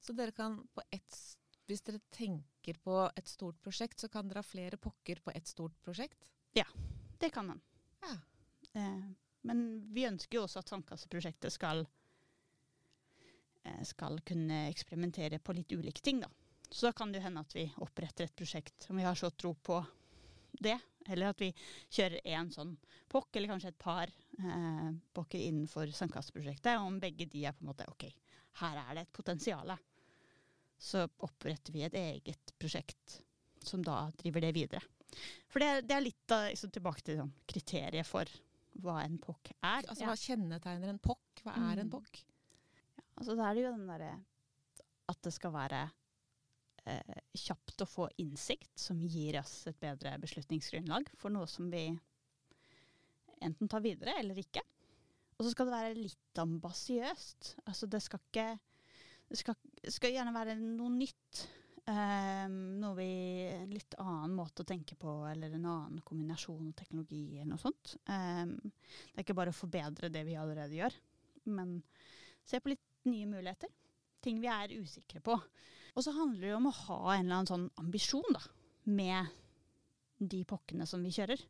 Så 0.00 0.12
dere 0.12 0.34
kan 0.36 0.60
på 0.74 0.84
ett 0.92 1.22
Hvis 1.64 1.80
dere 1.80 1.96
tenker 2.12 2.76
på 2.84 2.94
et 3.16 3.28
stort 3.30 3.56
prosjekt, 3.64 3.96
så 4.02 4.10
kan 4.12 4.28
dere 4.28 4.42
ha 4.42 4.44
flere 4.44 4.76
pokker 4.76 5.22
på 5.24 5.32
ett 5.32 5.46
stort 5.48 5.78
prosjekt? 5.80 6.26
Ja, 6.52 6.66
Det 7.18 7.30
kan 7.32 7.46
man. 7.46 7.60
Ja. 8.02 8.18
Eh, 8.74 9.06
men 9.48 9.60
vi 9.94 10.04
ønsker 10.04 10.36
jo 10.36 10.42
også 10.44 10.60
at 10.60 10.68
Sandkasseprosjektet 10.68 11.54
skal, 11.54 11.86
skal 13.84 14.20
kunne 14.26 14.66
eksperimentere 14.70 15.38
på 15.38 15.54
litt 15.56 15.72
ulike 15.72 16.00
ting, 16.04 16.20
da. 16.20 16.28
Så 16.70 16.86
da 16.88 16.92
kan 16.96 17.12
det 17.12 17.22
hende 17.22 17.40
at 17.44 17.52
vi 17.54 17.66
oppretter 17.84 18.24
et 18.26 18.34
prosjekt 18.36 18.88
om 18.90 18.96
vi 18.98 19.04
har 19.06 19.14
så 19.14 19.30
tro 19.30 19.52
på 19.54 19.78
det. 20.64 20.78
Eller 21.06 21.28
at 21.30 21.40
vi 21.42 21.50
kjører 21.92 22.20
én 22.24 22.48
sånn 22.54 22.76
pokk, 23.12 23.36
eller 23.36 23.52
kanskje 23.52 23.68
et 23.74 23.78
par 23.78 24.08
eh, 24.08 24.88
pokker 25.14 25.38
innenfor 25.44 25.90
Sandkasseprosjektet. 25.94 26.78
Om 26.80 26.96
begge 27.02 27.26
de 27.30 27.44
er 27.46 27.52
på 27.52 27.62
en 27.64 27.70
måte 27.70 27.86
OK, 27.92 28.06
her 28.62 28.80
er 28.86 28.94
det 28.96 29.04
et 29.06 29.12
potensial. 29.12 29.74
Så 30.80 31.04
oppretter 31.24 31.72
vi 31.76 31.84
et 31.86 31.94
eget 32.00 32.54
prosjekt 32.58 33.20
som 33.64 33.84
da 33.84 34.10
driver 34.20 34.40
det 34.48 34.54
videre. 34.56 34.82
For 35.52 35.62
det, 35.62 35.84
det 35.86 35.94
er 35.94 36.02
litt 36.08 36.32
av 36.34 36.48
liksom, 36.50 36.72
tilbake 36.74 37.04
til 37.06 37.20
sånn, 37.20 37.34
kriteriet 37.48 38.08
for 38.08 38.28
hva 38.82 38.96
en 39.04 39.20
pokk 39.22 39.52
er. 39.60 39.84
Altså, 39.86 40.08
Hva 40.08 40.16
kjennetegner 40.18 40.90
en 40.90 40.98
pokk? 40.98 41.44
Hva 41.44 41.54
er 41.54 41.84
en 41.84 41.86
Mm. 41.86 41.92
pokk? 41.94 42.24
Altså, 43.14 43.36
da 43.38 43.48
er 43.48 43.56
det 43.56 43.66
jo 43.66 43.74
den 43.74 43.86
derre 43.88 44.14
at 45.10 45.20
det 45.26 45.34
skal 45.36 45.52
være 45.54 45.82
eh, 46.88 47.22
kjapt 47.36 47.84
å 47.84 47.88
få 47.88 48.08
innsikt, 48.22 48.72
som 48.80 49.00
gir 49.04 49.38
oss 49.40 49.66
et 49.70 49.80
bedre 49.80 50.16
beslutningsgrunnlag 50.22 51.10
for 51.20 51.34
noe 51.34 51.48
som 51.50 51.68
vi 51.72 51.86
enten 53.44 53.68
tar 53.68 53.84
videre 53.84 54.16
eller 54.20 54.38
ikke. 54.40 54.62
Og 55.34 55.44
så 55.44 55.52
skal 55.52 55.68
det 55.68 55.74
være 55.74 55.98
litt 55.98 56.40
ambisiøst. 56.40 57.56
Altså, 57.66 57.90
det 57.90 58.00
skal 58.04 58.22
ikke 58.22 58.48
Det 59.24 59.38
skal, 59.40 59.54
skal 59.88 60.12
gjerne 60.12 60.34
være 60.34 60.54
noe 60.60 60.92
nytt. 60.92 61.44
Um, 61.84 62.78
noe 62.80 62.94
vi 62.96 63.08
En 63.50 63.72
litt 63.72 63.96
annen 64.00 64.32
måte 64.36 64.62
å 64.62 64.68
tenke 64.68 64.96
på, 64.96 65.10
eller 65.28 65.52
en 65.52 65.66
annen 65.68 66.02
kombinasjon 66.06 66.70
av 66.70 66.76
teknologi 66.78 67.34
eller 67.34 67.50
noe 67.50 67.60
sånt. 67.60 67.96
Um, 68.08 68.54
det 68.62 69.18
er 69.18 69.24
ikke 69.24 69.36
bare 69.36 69.52
å 69.52 69.56
forbedre 69.56 70.12
det 70.12 70.22
vi 70.28 70.36
allerede 70.40 70.78
gjør, 70.78 70.96
men 71.52 71.76
se 72.44 72.60
på 72.60 72.72
litt 72.72 72.84
nye 73.08 73.26
muligheter. 73.28 73.70
Ting 74.24 74.40
vi 74.42 74.50
er 74.50 74.74
usikre 74.80 75.20
på. 75.24 75.36
Og 75.94 76.04
så 76.04 76.14
handler 76.16 76.48
det 76.48 76.56
om 76.56 76.68
å 76.70 76.78
ha 76.88 77.00
en 77.14 77.26
eller 77.26 77.40
annen 77.40 77.50
sånn 77.50 77.66
ambisjon 77.80 78.34
da, 78.34 78.42
med 78.90 79.30
de 80.18 80.42
pokkene 80.48 80.86
som 80.88 81.04
vi 81.04 81.12
kjører. 81.14 81.40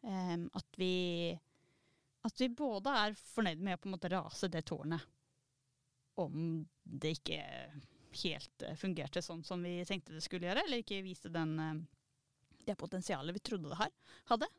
Um, 0.00 0.48
at 0.56 0.80
vi 0.80 0.94
at 2.24 2.40
vi 2.40 2.50
både 2.52 2.92
er 2.92 3.16
fornøyd 3.16 3.62
med 3.64 3.76
å 3.76 3.80
på 3.80 3.88
en 3.88 3.94
måte 3.94 4.10
rase 4.12 4.48
det 4.52 4.62
tårnet 4.68 5.04
om 6.20 6.60
det 6.84 7.14
ikke 7.16 7.38
helt 8.22 8.64
uh, 8.66 8.74
fungerte 8.80 9.22
sånn 9.24 9.44
som 9.46 9.62
vi 9.64 9.78
tenkte 9.88 10.16
det 10.16 10.24
skulle 10.24 10.50
gjøre, 10.50 10.66
eller 10.66 10.82
ikke 10.82 11.04
viste 11.04 11.32
den, 11.32 11.54
uh, 11.60 12.56
det 12.66 12.76
potensialet 12.80 13.36
vi 13.36 13.44
trodde 13.44 13.72
det 13.72 13.90
hadde. 14.32 14.50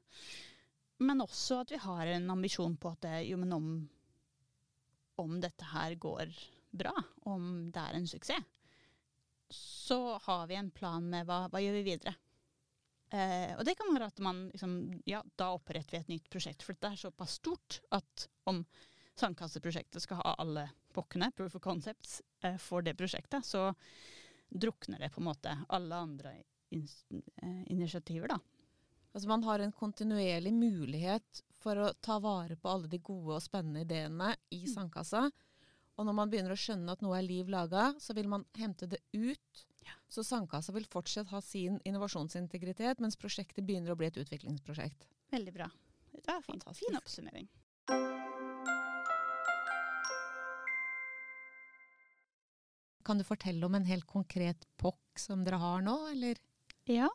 Men 1.01 1.25
også 1.25 1.62
at 1.63 1.74
vi 1.74 1.82
har 1.82 2.13
en 2.16 2.30
ambisjon 2.34 2.78
på 2.78 2.94
at 2.94 3.06
det, 3.06 3.16
jo, 3.30 3.38
men 3.42 3.54
om, 3.58 3.68
om 5.20 5.39
dette 5.44 5.68
her 5.74 5.96
går 6.00 6.32
bra, 6.72 6.94
om 7.27 7.72
det 7.74 7.84
er 7.84 7.98
en 7.98 8.08
suksess, 8.08 8.46
så 9.51 10.18
har 10.24 10.46
vi 10.48 10.56
en 10.56 10.72
plan 10.72 11.03
med 11.10 11.25
hva, 11.27 11.44
hva 11.51 11.60
gjør 11.60 11.75
vi 11.82 11.88
videre. 11.89 12.13
Eh, 13.12 13.51
og 13.58 13.65
det 13.68 13.75
kan 13.75 13.91
være 13.91 14.08
at 14.08 14.22
man 14.24 14.46
liksom, 14.53 14.75
ja, 15.10 15.20
da 15.36 15.50
oppretter 15.58 15.98
vi 15.98 16.00
et 16.00 16.12
nytt 16.13 16.30
prosjekt. 16.32 16.63
For 16.63 16.77
det 16.80 16.94
er 16.94 17.01
såpass 17.01 17.36
stort 17.41 17.82
at 17.91 18.30
om 18.48 18.63
Sandkasseprosjektet 19.20 20.06
skal 20.06 20.22
ha 20.22 20.38
alle 20.39 20.70
pokkene, 20.96 21.27
proof 21.36 21.58
of 21.60 21.63
concepts, 21.65 22.22
eh, 22.44 22.56
for 22.56 22.86
det 22.86 22.96
prosjektet, 23.00 23.44
så 23.46 23.74
drukner 24.48 25.03
det 25.03 25.12
på 25.12 25.20
en 25.20 25.27
måte 25.27 25.58
alle 25.68 26.00
andre 26.08 26.34
in 26.72 26.88
eh, 27.44 27.63
initiativer, 27.75 28.32
da. 28.32 28.39
Altså 29.12 29.27
man 29.27 29.44
har 29.44 29.60
en 29.60 29.74
kontinuerlig 29.75 30.53
mulighet 30.56 31.41
for 31.62 31.75
å 31.75 31.89
ta 32.01 32.18
vare 32.24 32.56
på 32.56 32.70
alle 32.72 32.88
de 32.88 32.98
gode 33.03 33.36
og 33.36 33.44
spennende 33.44 33.84
ideene 33.84 34.36
i 34.51 34.63
Mm. 34.65 34.74
sandkassa. 34.74 35.32
Og 35.98 36.06
når 36.06 36.13
man 36.15 36.30
begynner 36.32 36.51
å 36.56 36.58
skjønne 36.58 36.91
at 36.91 37.01
noe 37.01 37.18
er 37.18 37.27
liv 37.27 37.48
laga, 37.50 37.94
så 38.00 38.15
vil 38.15 38.27
man 38.27 38.46
hente 38.56 38.88
det 38.88 39.00
ut. 39.13 39.65
Ja. 39.84 39.91
Så 40.10 40.24
sandkassa 40.24 40.72
vil 40.74 40.86
fortsatt 40.86 41.27
ha 41.27 41.41
sin 41.41 41.80
innovasjonsintegritet, 41.86 43.00
mens 43.00 43.18
prosjektet 43.18 43.65
begynner 43.65 43.91
å 43.91 43.98
bli 43.98 44.08
et 44.08 44.18
utviklingsprosjekt. 44.18 45.08
Veldig 45.32 45.53
bra. 45.53 45.70
Det 46.13 46.25
var 46.27 46.41
fint. 46.41 46.63
Fantastisk. 46.63 46.88
Fin 46.88 46.98
oppsummering. 46.98 47.48
Kan 53.03 53.18
du 53.18 53.24
fortelle 53.25 53.65
om 53.65 53.75
en 53.75 53.86
helt 53.86 54.06
konkret 54.08 54.65
pokk 54.77 55.20
som 55.20 55.44
dere 55.44 55.58
har 55.62 55.82
nå, 55.82 55.96
eller? 56.13 56.38
Ja. 56.86 57.10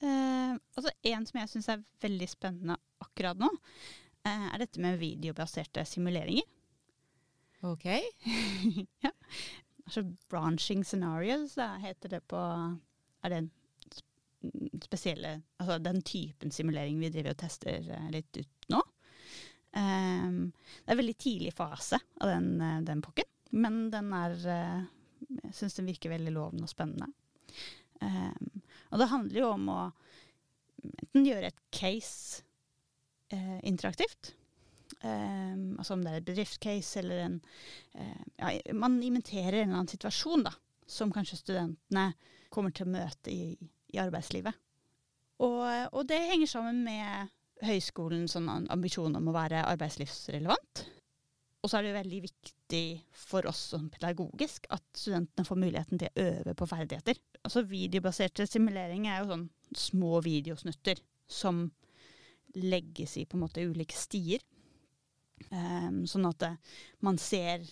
Eh, 0.00 0.52
altså 0.76 0.90
en 1.12 1.26
som 1.28 1.40
jeg 1.40 1.50
syns 1.52 1.68
er 1.74 1.82
veldig 2.00 2.28
spennende 2.32 2.76
akkurat 3.04 3.40
nå, 3.40 3.48
eh, 4.24 4.46
er 4.54 4.62
dette 4.62 4.80
med 4.80 4.98
videobaserte 5.00 5.84
simuleringer. 5.88 6.46
Ok. 7.68 7.84
ja. 9.04 9.10
Altså 9.84 10.04
branching 10.30 10.84
scenarios 10.86 11.56
heter 11.82 12.08
det 12.14 12.20
på 12.30 12.38
Er 12.40 13.32
den 13.34 13.48
sp- 13.90 14.78
spesielle 14.86 15.32
Altså 15.58 15.76
den 15.82 15.98
typen 16.06 16.52
simulering 16.54 17.00
vi 17.02 17.10
driver 17.12 17.34
og 17.34 17.40
tester 17.42 17.84
eh, 17.92 18.06
litt 18.14 18.38
ut 18.40 18.70
nå. 18.72 18.80
Ehm, 19.76 20.38
det 20.54 20.88
er 20.88 20.94
en 20.96 21.00
veldig 21.02 21.16
tidlig 21.20 21.52
fase 21.58 22.00
av 22.20 22.32
den, 22.32 22.48
eh, 22.64 22.78
den 22.88 23.02
pokken, 23.04 23.28
men 23.52 23.76
den 23.92 24.08
er 24.16 24.38
eh, 24.54 24.80
Jeg 25.44 25.52
syns 25.60 25.76
den 25.76 25.90
virker 25.90 26.14
veldig 26.14 26.32
lovende 26.32 26.64
og 26.64 26.72
spennende. 26.72 27.10
Ehm, 28.00 28.62
og 28.90 29.00
det 29.00 29.10
handler 29.10 29.40
jo 29.40 29.54
om 29.54 29.72
å 29.72 29.80
enten 30.80 31.26
gjøre 31.26 31.50
et 31.50 31.64
case 31.74 32.44
eh, 33.32 33.58
interaktivt, 33.68 34.34
Um, 35.00 35.78
altså 35.78 35.94
om 35.94 36.02
det 36.04 36.10
er 36.10 36.18
et 36.18 36.26
bedriftscase 36.26 36.98
eller 37.00 37.22
en 37.24 37.36
eh, 37.94 38.24
ja, 38.36 38.74
Man 38.76 38.98
inventerer 39.00 39.62
en 39.62 39.70
eller 39.70 39.78
annen 39.78 39.88
situasjon 39.88 40.42
da, 40.44 40.52
som 40.84 41.12
kanskje 41.14 41.38
studentene 41.38 42.10
kommer 42.52 42.74
til 42.74 42.84
å 42.84 42.92
møte 42.92 43.32
i, 43.32 43.54
i 43.94 44.00
arbeidslivet. 44.02 44.58
Og, 45.40 45.62
og 45.96 46.04
det 46.10 46.18
henger 46.28 46.50
sammen 46.50 46.82
med 46.84 47.32
høyskolens 47.64 48.36
sånn 48.36 48.50
ambisjon 48.68 49.16
om 49.16 49.30
å 49.30 49.36
være 49.38 49.62
arbeidslivsrelevant. 49.70 50.84
Og 51.62 51.70
så 51.70 51.78
er 51.78 51.86
det 51.86 51.92
jo 51.94 52.00
veldig 52.02 52.20
viktig 52.26 52.59
for 53.16 53.46
oss 53.50 53.60
som 53.72 53.88
pedagogisk 53.92 54.66
at 54.74 54.84
studentene 54.96 55.46
får 55.46 55.58
muligheten 55.58 56.00
til 56.00 56.10
å 56.10 56.26
øve 56.28 56.54
på 56.58 56.68
ferdigheter. 56.70 57.18
Altså 57.42 57.64
Videobaserte 57.68 58.46
simulering 58.48 59.08
er 59.08 59.22
jo 59.22 59.32
sånn 59.32 59.48
små 59.76 60.20
videosnutter 60.24 61.00
som 61.30 61.68
legges 62.58 63.16
i 63.20 63.26
på 63.26 63.38
en 63.38 63.44
måte 63.44 63.64
ulike 63.66 63.96
stier. 63.96 64.42
Um, 65.50 66.04
sånn 66.10 66.28
at 66.28 66.40
det, 66.42 66.50
man, 67.06 67.18
ser, 67.18 67.64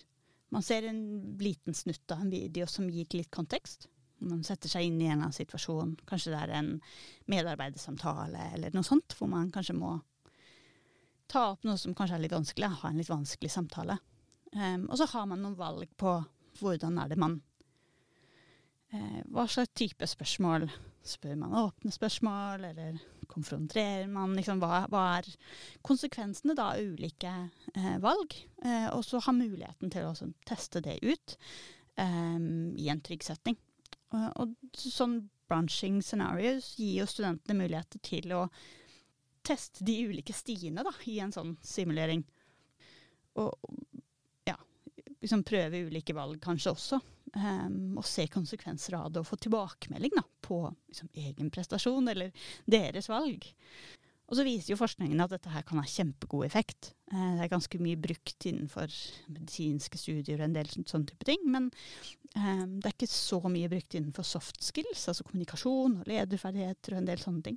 man 0.55 0.65
ser 0.65 0.89
en 0.89 1.03
liten 1.43 1.77
snutt 1.77 2.15
av 2.15 2.23
en 2.25 2.33
video 2.33 2.67
som 2.71 2.89
gir 2.91 3.11
litt 3.15 3.31
kontekst. 3.35 3.89
Man 4.25 4.43
setter 4.47 4.71
seg 4.71 4.89
inn 4.89 4.99
i 5.01 5.07
en 5.07 5.19
eller 5.19 5.29
annen 5.29 5.37
situasjon. 5.37 5.97
Kanskje 6.09 6.33
det 6.35 6.43
er 6.43 6.55
en 6.59 6.71
medarbeidersamtale 7.31 8.53
eller 8.57 8.75
noe 8.75 8.87
sånt, 8.87 9.15
hvor 9.19 9.31
man 9.31 9.53
kanskje 9.55 9.77
må 9.79 9.99
ta 11.29 11.51
opp 11.53 11.67
noe 11.69 11.79
som 11.79 11.95
kanskje 11.95 12.17
er 12.17 12.25
litt 12.25 12.35
vanskelig. 12.35 12.71
Ha 12.81 12.91
en 12.91 12.99
litt 12.99 13.13
vanskelig 13.13 13.53
samtale. 13.53 13.99
Um, 14.55 14.89
og 14.89 14.97
så 15.01 15.09
har 15.13 15.27
man 15.29 15.43
noen 15.45 15.59
valg 15.59 15.91
på 16.01 16.15
hvordan 16.59 16.97
er 17.03 17.11
det 17.11 17.19
man 17.21 17.35
uh, 18.95 19.21
Hva 19.29 19.45
slags 19.45 19.75
type 19.77 20.07
spørsmål 20.09 20.65
spør 21.05 21.37
man? 21.37 21.57
Åpne 21.61 21.93
spørsmål, 21.93 22.65
eller 22.71 22.99
konfronterer 23.29 24.09
man? 24.09 24.33
Liksom, 24.37 24.63
hva, 24.63 24.87
hva 24.89 25.05
er 25.19 25.29
konsekvensene 25.85 26.57
da 26.57 26.73
av 26.73 26.81
ulike 26.81 27.35
uh, 27.77 27.97
valg? 28.05 28.37
Uh, 28.65 28.89
og 28.97 29.05
så 29.07 29.21
ha 29.27 29.37
muligheten 29.37 29.93
til 29.93 30.09
å 30.09 30.15
sånn, 30.17 30.33
teste 30.49 30.83
det 30.85 30.99
ut 31.05 31.37
um, 32.01 32.73
i 32.77 32.89
en 32.89 33.05
trygg 33.05 33.27
setting. 33.29 33.59
Og, 34.17 34.57
sånn 34.73 35.21
branching 35.49 36.01
scenarios 36.05 36.75
gir 36.77 37.03
jo 37.03 37.09
studentene 37.09 37.57
muligheter 37.57 38.01
til 38.05 38.33
å 38.37 38.47
teste 39.45 39.85
de 39.85 39.95
ulike 40.09 40.35
stiene 40.37 40.85
da, 40.85 40.93
i 41.09 41.19
en 41.25 41.33
sånn 41.33 41.55
simulering. 41.65 42.25
Og 43.41 43.55
liksom 45.23 45.45
prøve 45.47 45.85
ulike 45.89 46.17
valg 46.17 46.41
kanskje 46.43 46.75
også. 46.75 47.01
Um, 47.35 47.99
og 48.01 48.07
se 48.09 48.25
konsekvenser 48.33 48.97
av 48.97 49.11
det, 49.13 49.21
og 49.21 49.29
få 49.29 49.37
tilbakemelding 49.37 50.15
da, 50.17 50.23
på 50.45 50.63
liksom, 50.89 51.11
egen 51.13 51.51
prestasjon 51.53 52.09
eller 52.09 52.33
deres 52.65 53.11
valg. 53.13 53.45
Og 54.29 54.37
så 54.37 54.45
viser 54.45 54.75
jo 54.75 54.79
forskningen 54.81 55.21
at 55.25 55.33
dette 55.33 55.53
her 55.53 55.65
kan 55.65 55.81
ha 55.81 55.89
kjempegod 55.89 56.45
effekt. 56.45 56.91
Eh, 57.13 57.31
det 57.39 57.47
er 57.47 57.53
ganske 57.53 57.79
mye 57.81 57.97
brukt 58.01 58.45
innenfor 58.49 58.93
medisinske 59.33 60.01
studier 60.01 60.37
og 60.37 60.45
en 60.51 60.57
del 60.59 60.69
sånn, 60.69 60.85
sånn 60.89 61.07
type 61.09 61.25
ting. 61.25 61.47
Men 61.49 61.71
um, 62.35 62.75
det 62.77 62.91
er 62.91 62.97
ikke 62.97 63.09
så 63.09 63.41
mye 63.49 63.71
brukt 63.73 63.97
innenfor 63.97 64.29
soft 64.29 64.61
skills, 64.65 65.07
altså 65.09 65.25
kommunikasjon 65.25 66.03
og 66.03 66.11
lederferdigheter 66.13 66.97
og 66.97 67.01
en 67.01 67.09
del 67.09 67.25
sånne 67.25 67.47
ting. 67.49 67.57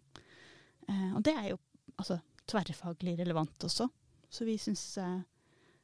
Uh, 0.88 1.12
og 1.18 1.26
det 1.28 1.36
er 1.36 1.50
jo 1.52 1.60
altså, 1.98 2.22
tverrfaglig 2.48 3.18
relevant 3.20 3.68
også. 3.68 3.90
Så 4.32 4.48
vi 4.48 4.56
syns 4.56 4.86
eh, 5.04 5.20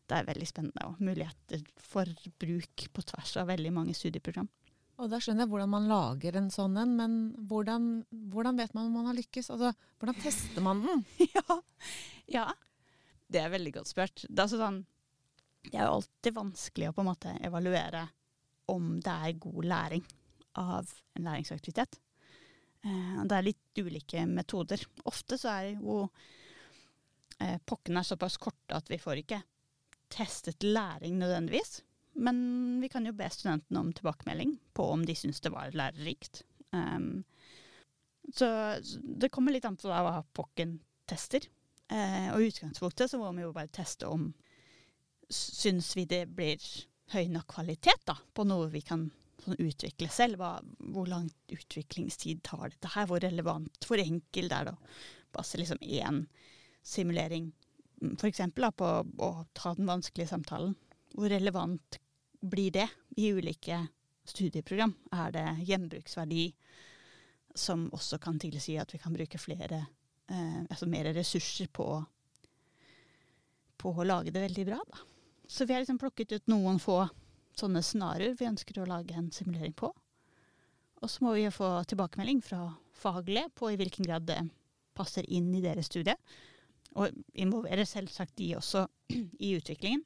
det 0.07 0.15
er 0.15 0.27
veldig 0.29 0.47
spennende 0.47 0.87
og 0.87 1.01
muligheter 1.03 1.63
for 1.83 2.09
bruk 2.39 2.87
på 2.93 3.03
tvers 3.11 3.33
av 3.41 3.49
veldig 3.51 3.73
mange 3.75 3.95
studieprogram. 3.97 4.47
Og 4.97 5.11
da 5.11 5.19
skjønner 5.21 5.45
jeg 5.45 5.51
hvordan 5.51 5.69
man 5.69 5.89
lager 5.91 6.37
en 6.39 6.47
sånn 6.53 6.77
en, 6.81 6.95
men 6.97 7.17
hvordan, 7.49 7.89
hvordan 8.33 8.57
vet 8.57 8.73
man 8.73 8.87
om 8.87 8.95
man 8.97 9.09
har 9.11 9.17
lykkes? 9.19 9.51
Altså, 9.53 9.73
hvordan 9.99 10.17
tester 10.23 10.65
man 10.65 10.81
den? 10.85 11.03
ja. 11.35 11.57
ja. 12.33 12.45
Det 13.27 13.43
er 13.43 13.51
veldig 13.53 13.75
godt 13.75 13.91
spurt. 13.91 14.23
Det 14.23 14.31
er, 14.31 14.45
altså 14.47 14.61
sånn, 14.61 14.79
det 15.67 15.75
er 15.75 15.85
jo 15.85 15.99
alltid 15.99 16.37
vanskelig 16.39 16.89
å 16.89 16.95
på 16.95 17.03
en 17.03 17.09
måte 17.11 17.35
evaluere 17.45 18.07
om 18.73 18.95
det 19.03 19.13
er 19.13 19.41
god 19.43 19.67
læring 19.67 20.07
av 20.57 20.89
en 21.13 21.29
læringsaktivitet. 21.29 21.99
Eh, 22.81 23.19
det 23.27 23.37
er 23.37 23.45
litt 23.45 23.83
ulike 23.83 24.25
metoder. 24.29 24.81
Ofte 25.05 25.37
så 25.37 25.51
er 25.53 25.69
jo 25.75 25.99
eh, 27.37 27.59
pokkene 27.69 28.03
såpass 28.07 28.39
korte 28.41 28.79
at 28.79 28.89
vi 28.89 28.99
får 29.01 29.21
ikke 29.21 29.43
testet 30.13 30.63
læring 30.63 31.17
nødvendigvis. 31.19 31.81
Men 32.17 32.37
vi 32.81 32.89
kan 32.89 33.05
jo 33.05 33.13
be 33.13 33.27
studentene 33.29 33.79
om 33.79 33.91
tilbakemelding 33.93 34.57
på 34.73 34.87
om 34.93 35.05
de 35.05 35.15
syns 35.15 35.41
det 35.43 35.53
var 35.53 35.75
lærerikt. 35.77 36.41
Um, 36.73 37.23
så 38.33 38.47
det 38.91 39.31
kommer 39.31 39.53
litt 39.53 39.67
an 39.69 39.77
på 39.77 39.91
hva 39.91 40.23
pokken 40.35 40.79
tester. 41.09 41.45
Uh, 41.91 42.33
og 42.33 42.41
i 42.41 42.49
utgangspunktet 42.49 43.11
så 43.11 43.19
må 43.21 43.29
vi 43.37 43.45
jo 43.45 43.53
bare 43.55 43.71
teste 43.71 44.09
om 44.09 44.31
Syns 45.27 45.89
vi 45.97 46.05
det 46.07 46.21
blir 46.31 46.63
høy 47.11 47.25
nok 47.27 47.49
kvalitet 47.51 48.05
da, 48.07 48.13
på 48.31 48.45
noe 48.47 48.69
vi 48.71 48.79
kan 48.79 49.01
sånn, 49.43 49.57
utvikle 49.59 50.07
selv? 50.07 50.39
Hva, 50.39 50.53
hvor 50.93 51.09
lang 51.11 51.25
utviklingstid 51.51 52.39
tar 52.47 52.69
dette 52.71 52.93
her? 52.93 53.09
Hvor 53.09 53.19
relevant, 53.19 53.75
hvor 53.83 53.99
enkelt 53.99 54.55
er 54.55 54.69
det 54.69 54.73
å 54.77 54.93
passe 55.35 55.59
liksom 55.59 55.83
én 55.83 56.21
simulering, 56.87 57.49
eksempel, 58.27 58.67
på 58.71 58.89
å 59.25 59.31
ta 59.53 59.73
den 59.77 59.89
vanskelige 59.89 60.31
samtalen? 60.31 60.75
Hvor 61.15 61.29
relevant 61.31 61.99
blir 62.41 62.71
det 62.71 62.87
i 63.17 63.31
ulike 63.33 63.87
studieprogram? 64.27 64.93
Er 65.11 65.31
det 65.33 65.45
gjenbruksverdi 65.69 66.51
som 67.57 67.87
også 67.93 68.19
kan 68.21 68.37
tilsi 68.39 68.77
at 68.77 68.93
vi 68.93 68.99
kan 69.01 69.15
bruke 69.15 69.39
flere, 69.41 69.85
eh, 70.29 70.59
altså 70.69 70.85
mer 70.89 71.09
ressurser 71.13 71.69
på, 71.73 71.87
på 73.77 73.93
å 73.93 74.05
lage 74.05 74.31
det 74.31 74.43
veldig 74.45 74.65
bra, 74.67 74.81
da. 74.91 75.05
Så 75.47 75.65
vi 75.65 75.73
har 75.73 75.79
liksom 75.81 75.97
plukket 75.97 76.31
ut 76.35 76.49
noen 76.51 76.79
få 76.79 77.05
sånne 77.57 77.81
scenarioer 77.81 78.35
vi 78.37 78.49
ønsker 78.49 78.81
å 78.81 78.89
lage 78.89 79.15
en 79.15 79.31
simulering 79.31 79.73
på. 79.73 79.89
Og 81.01 81.09
så 81.09 81.23
må 81.23 81.33
vi 81.37 81.45
få 81.53 81.69
tilbakemelding 81.87 82.41
fra 82.43 82.73
faglige 82.97 83.47
på 83.55 83.71
i 83.71 83.77
hvilken 83.79 84.05
grad 84.05 84.27
det 84.27 84.41
passer 84.97 85.27
inn 85.29 85.49
i 85.55 85.63
deres 85.63 85.89
studie. 85.91 86.17
Og 86.97 87.13
involverer 87.37 87.85
selvsagt 87.85 88.35
de 88.39 88.51
også 88.57 88.85
i 89.47 89.53
utviklingen. 89.57 90.03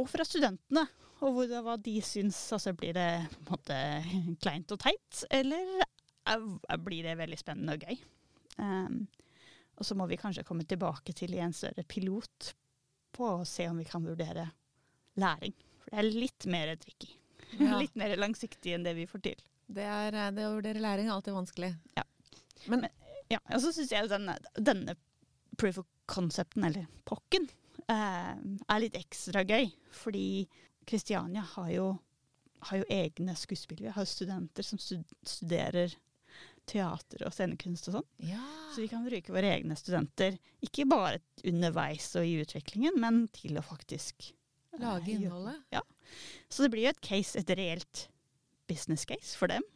Og 0.00 0.08
fra 0.08 0.24
studentene, 0.24 0.86
og 1.20 1.34
hvor, 1.36 1.50
hva 1.64 1.74
de 1.80 1.98
syns. 2.04 2.38
Altså 2.56 2.72
blir 2.76 2.94
det 2.96 3.08
på 3.32 3.40
en 3.40 3.50
måte 3.56 3.78
kleint 4.40 4.72
og 4.72 4.80
teit, 4.80 5.24
eller 5.30 5.82
er- 6.30 6.78
blir 6.84 7.04
det 7.08 7.16
veldig 7.20 7.38
spennende 7.40 7.76
og 7.76 7.84
gøy? 7.84 7.98
Um, 8.60 9.02
og 9.80 9.86
så 9.88 9.96
må 9.96 10.04
vi 10.10 10.18
kanskje 10.20 10.44
komme 10.44 10.64
tilbake 10.68 11.14
til 11.16 11.32
i 11.36 11.40
en 11.40 11.54
større 11.56 11.84
pilot 11.88 12.50
på 13.16 13.28
å 13.38 13.44
se 13.48 13.64
om 13.70 13.78
vi 13.80 13.86
kan 13.88 14.04
vurdere 14.04 14.50
læring. 15.20 15.54
For 15.80 15.92
det 15.94 16.00
er 16.02 16.10
litt 16.24 16.46
mer 16.52 16.74
tricky. 16.80 17.14
Ja. 17.58 17.74
Litt 17.80 17.96
mer 17.98 18.12
langsiktig 18.20 18.76
enn 18.76 18.84
det 18.86 18.92
vi 18.94 19.08
får 19.10 19.22
til. 19.24 19.40
Det, 19.66 19.82
er, 19.82 20.14
eh, 20.14 20.28
det 20.36 20.44
å 20.46 20.52
vurdere 20.54 20.78
læring 20.84 21.08
er 21.08 21.16
alltid 21.16 21.34
vanskelig. 21.34 21.72
Ja. 21.98 22.04
Men, 22.70 22.84
Ja, 23.32 23.40
og 23.54 23.58
så 23.64 23.72
syns 23.74 23.90
jeg 23.90 24.06
denne, 24.10 24.36
denne 24.54 24.94
proof 25.58 25.78
of 25.82 25.88
concepten, 26.10 26.64
eller 26.64 26.86
pokken, 27.04 27.48
eh, 27.88 28.34
er 28.34 28.82
litt 28.82 28.98
ekstra 28.98 29.44
gøy. 29.46 29.70
Fordi 29.94 30.46
Kristiania 30.86 31.44
har 31.54 31.70
jo, 31.70 31.88
har 32.68 32.82
jo 32.82 32.88
egne 32.90 33.36
skuespillere. 33.38 33.94
Har 33.94 34.06
jo 34.06 34.14
studenter 34.14 34.66
som 34.66 34.80
studerer 34.80 35.94
teater 36.70 37.24
og 37.26 37.34
scenekunst 37.34 37.88
og 37.90 37.98
sånn. 37.98 38.10
ja. 38.30 38.42
Så 38.70 38.84
vi 38.84 38.90
kan 38.90 39.06
bruke 39.06 39.34
våre 39.34 39.54
egne 39.56 39.74
studenter, 39.78 40.36
ikke 40.62 40.86
bare 40.90 41.18
underveis 41.46 42.06
og 42.20 42.28
i 42.28 42.36
utviklingen, 42.44 43.00
men 43.02 43.24
til 43.34 43.58
å 43.58 43.64
faktisk 43.66 44.30
eh, 44.30 44.78
Lage 44.82 45.16
innholdet. 45.16 45.58
Så 46.50 46.62
det 46.64 46.70
blir 46.74 46.86
jo 46.86 46.94
et 46.94 47.02
case, 47.02 47.38
et 47.38 47.50
reelt 47.58 48.06
business 48.70 49.06
case 49.08 49.34
for 49.38 49.50
dem. 49.50 49.66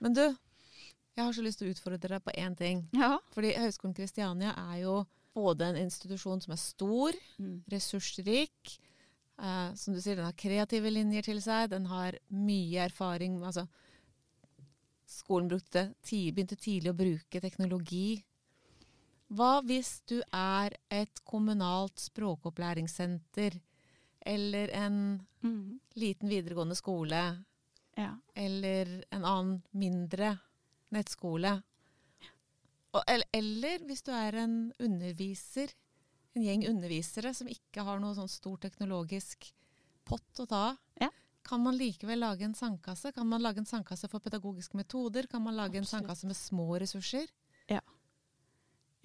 Men 0.00 0.14
du, 0.14 0.22
jeg 1.16 1.24
har 1.24 1.32
så 1.34 1.42
lyst 1.42 1.58
til 1.58 1.68
å 1.68 1.74
utfordre 1.74 1.98
deg 2.16 2.22
på 2.24 2.34
én 2.38 2.56
ting. 2.56 2.84
Ja. 2.94 3.18
Fordi 3.34 3.52
Høgskolen 3.58 3.94
Kristiania 3.96 4.52
er 4.70 4.82
jo 4.84 5.06
både 5.34 5.68
en 5.72 5.76
institusjon 5.84 6.40
som 6.42 6.52
er 6.52 6.56
stor, 6.62 7.12
Mm. 7.38 7.62
ressursrik. 7.70 8.78
Eh, 9.38 9.74
som 9.74 9.94
du 9.94 10.00
sier, 10.00 10.16
den 10.16 10.24
har 10.24 10.32
kreative 10.32 10.90
linjer 10.90 11.22
til 11.22 11.40
seg. 11.40 11.70
Den 11.70 11.86
har 11.86 12.18
mye 12.30 12.80
erfaring. 12.88 13.36
Altså, 13.44 13.68
skolen 15.06 15.48
brukte, 15.48 15.94
begynte 16.02 16.56
tidlig 16.58 16.90
å 16.92 16.96
bruke 16.98 17.40
teknologi. 17.40 18.24
Hva 19.30 19.60
hvis 19.62 20.00
du 20.08 20.22
er 20.32 20.74
et 20.90 21.20
kommunalt 21.24 22.00
språkopplæringssenter 22.00 23.60
eller 24.26 24.68
en 24.74 25.26
Mm. 25.44 25.78
liten 25.94 26.28
videregående 26.28 26.74
skole 26.74 27.44
ja. 27.98 28.12
eller 28.34 28.92
en 29.10 29.24
annen 29.24 29.58
mindre 29.70 30.36
nettskole? 30.94 31.58
Og, 32.94 33.02
eller, 33.04 33.28
eller 33.36 33.84
hvis 33.88 34.04
du 34.06 34.12
er 34.16 34.38
en 34.44 34.58
underviser, 34.80 35.74
en 36.34 36.46
gjeng 36.46 36.64
undervisere 36.70 37.34
som 37.36 37.50
ikke 37.50 37.84
har 37.84 38.00
noe 38.00 38.16
sånn 38.16 38.30
stor 38.32 38.56
teknologisk 38.62 39.50
pott 40.08 40.40
å 40.40 40.46
ta 40.48 40.62
av. 40.70 40.78
Ja. 41.02 41.10
Kan 41.48 41.62
man 41.64 41.76
likevel 41.80 42.20
lage 42.20 42.44
en 42.44 42.56
sandkasse? 42.56 43.12
Kan 43.16 43.28
man 43.28 43.44
lage 43.44 43.62
en 43.62 43.68
sandkasse 43.68 44.08
for 44.08 44.24
pedagogiske 44.24 44.76
metoder? 44.76 45.28
Kan 45.30 45.44
man 45.44 45.56
lage 45.56 45.80
en 45.80 45.88
sandkasse 45.88 46.28
med 46.28 46.36
små 46.36 46.74
ressurser? 46.80 47.28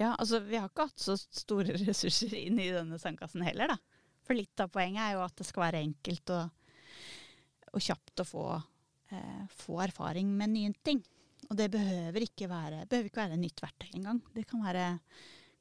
Ja, 0.02 0.16
altså 0.18 0.40
vi 0.44 0.58
har 0.58 0.70
ikke 0.70 0.88
hatt 0.90 1.00
så 1.00 1.16
store 1.18 1.78
ressurser 1.88 2.34
inn 2.38 2.60
i 2.62 2.72
denne 2.74 3.00
sandkassen 3.00 3.44
heller, 3.46 3.76
da. 3.76 3.78
For 4.24 4.38
litt 4.38 4.60
av 4.64 4.72
poenget 4.72 5.04
er 5.04 5.18
jo 5.18 5.26
at 5.26 5.36
det 5.40 5.48
skal 5.48 5.66
være 5.66 5.82
enkelt 5.84 6.32
og, 6.34 6.78
og 7.74 7.84
kjapt 7.84 8.24
å 8.24 8.28
få, 8.28 8.46
eh, 9.14 9.44
få 9.54 9.80
erfaring 9.86 10.32
med 10.38 10.54
nye 10.54 10.74
ting. 10.86 11.02
Og 11.50 11.58
det 11.60 11.70
behøver 11.74 12.26
ikke 12.26 12.50
være, 12.50 12.86
behøver 12.90 13.10
ikke 13.10 13.24
være 13.24 13.40
nytt 13.40 13.64
verktøy 13.64 13.90
engang. 13.98 14.22
Det 14.36 14.46
kan 14.50 14.64
være 14.64 14.86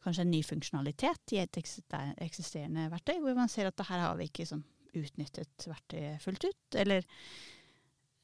kanskje 0.02 0.26
en 0.26 0.32
ny 0.34 0.42
funksjonalitet 0.46 1.34
i 1.36 1.40
et 1.42 1.58
eksisterende 1.58 2.88
verktøy, 2.90 3.18
hvor 3.22 3.36
man 3.38 3.50
ser 3.50 3.70
at 3.70 3.78
det 3.78 3.88
her 3.88 4.02
har 4.02 4.18
vi 4.18 4.28
ikke 4.30 4.46
sånn, 4.48 4.64
utnyttet 4.98 5.66
verktøyet 5.68 6.22
fullt 6.22 6.46
ut. 6.48 6.78
Eller 6.78 7.06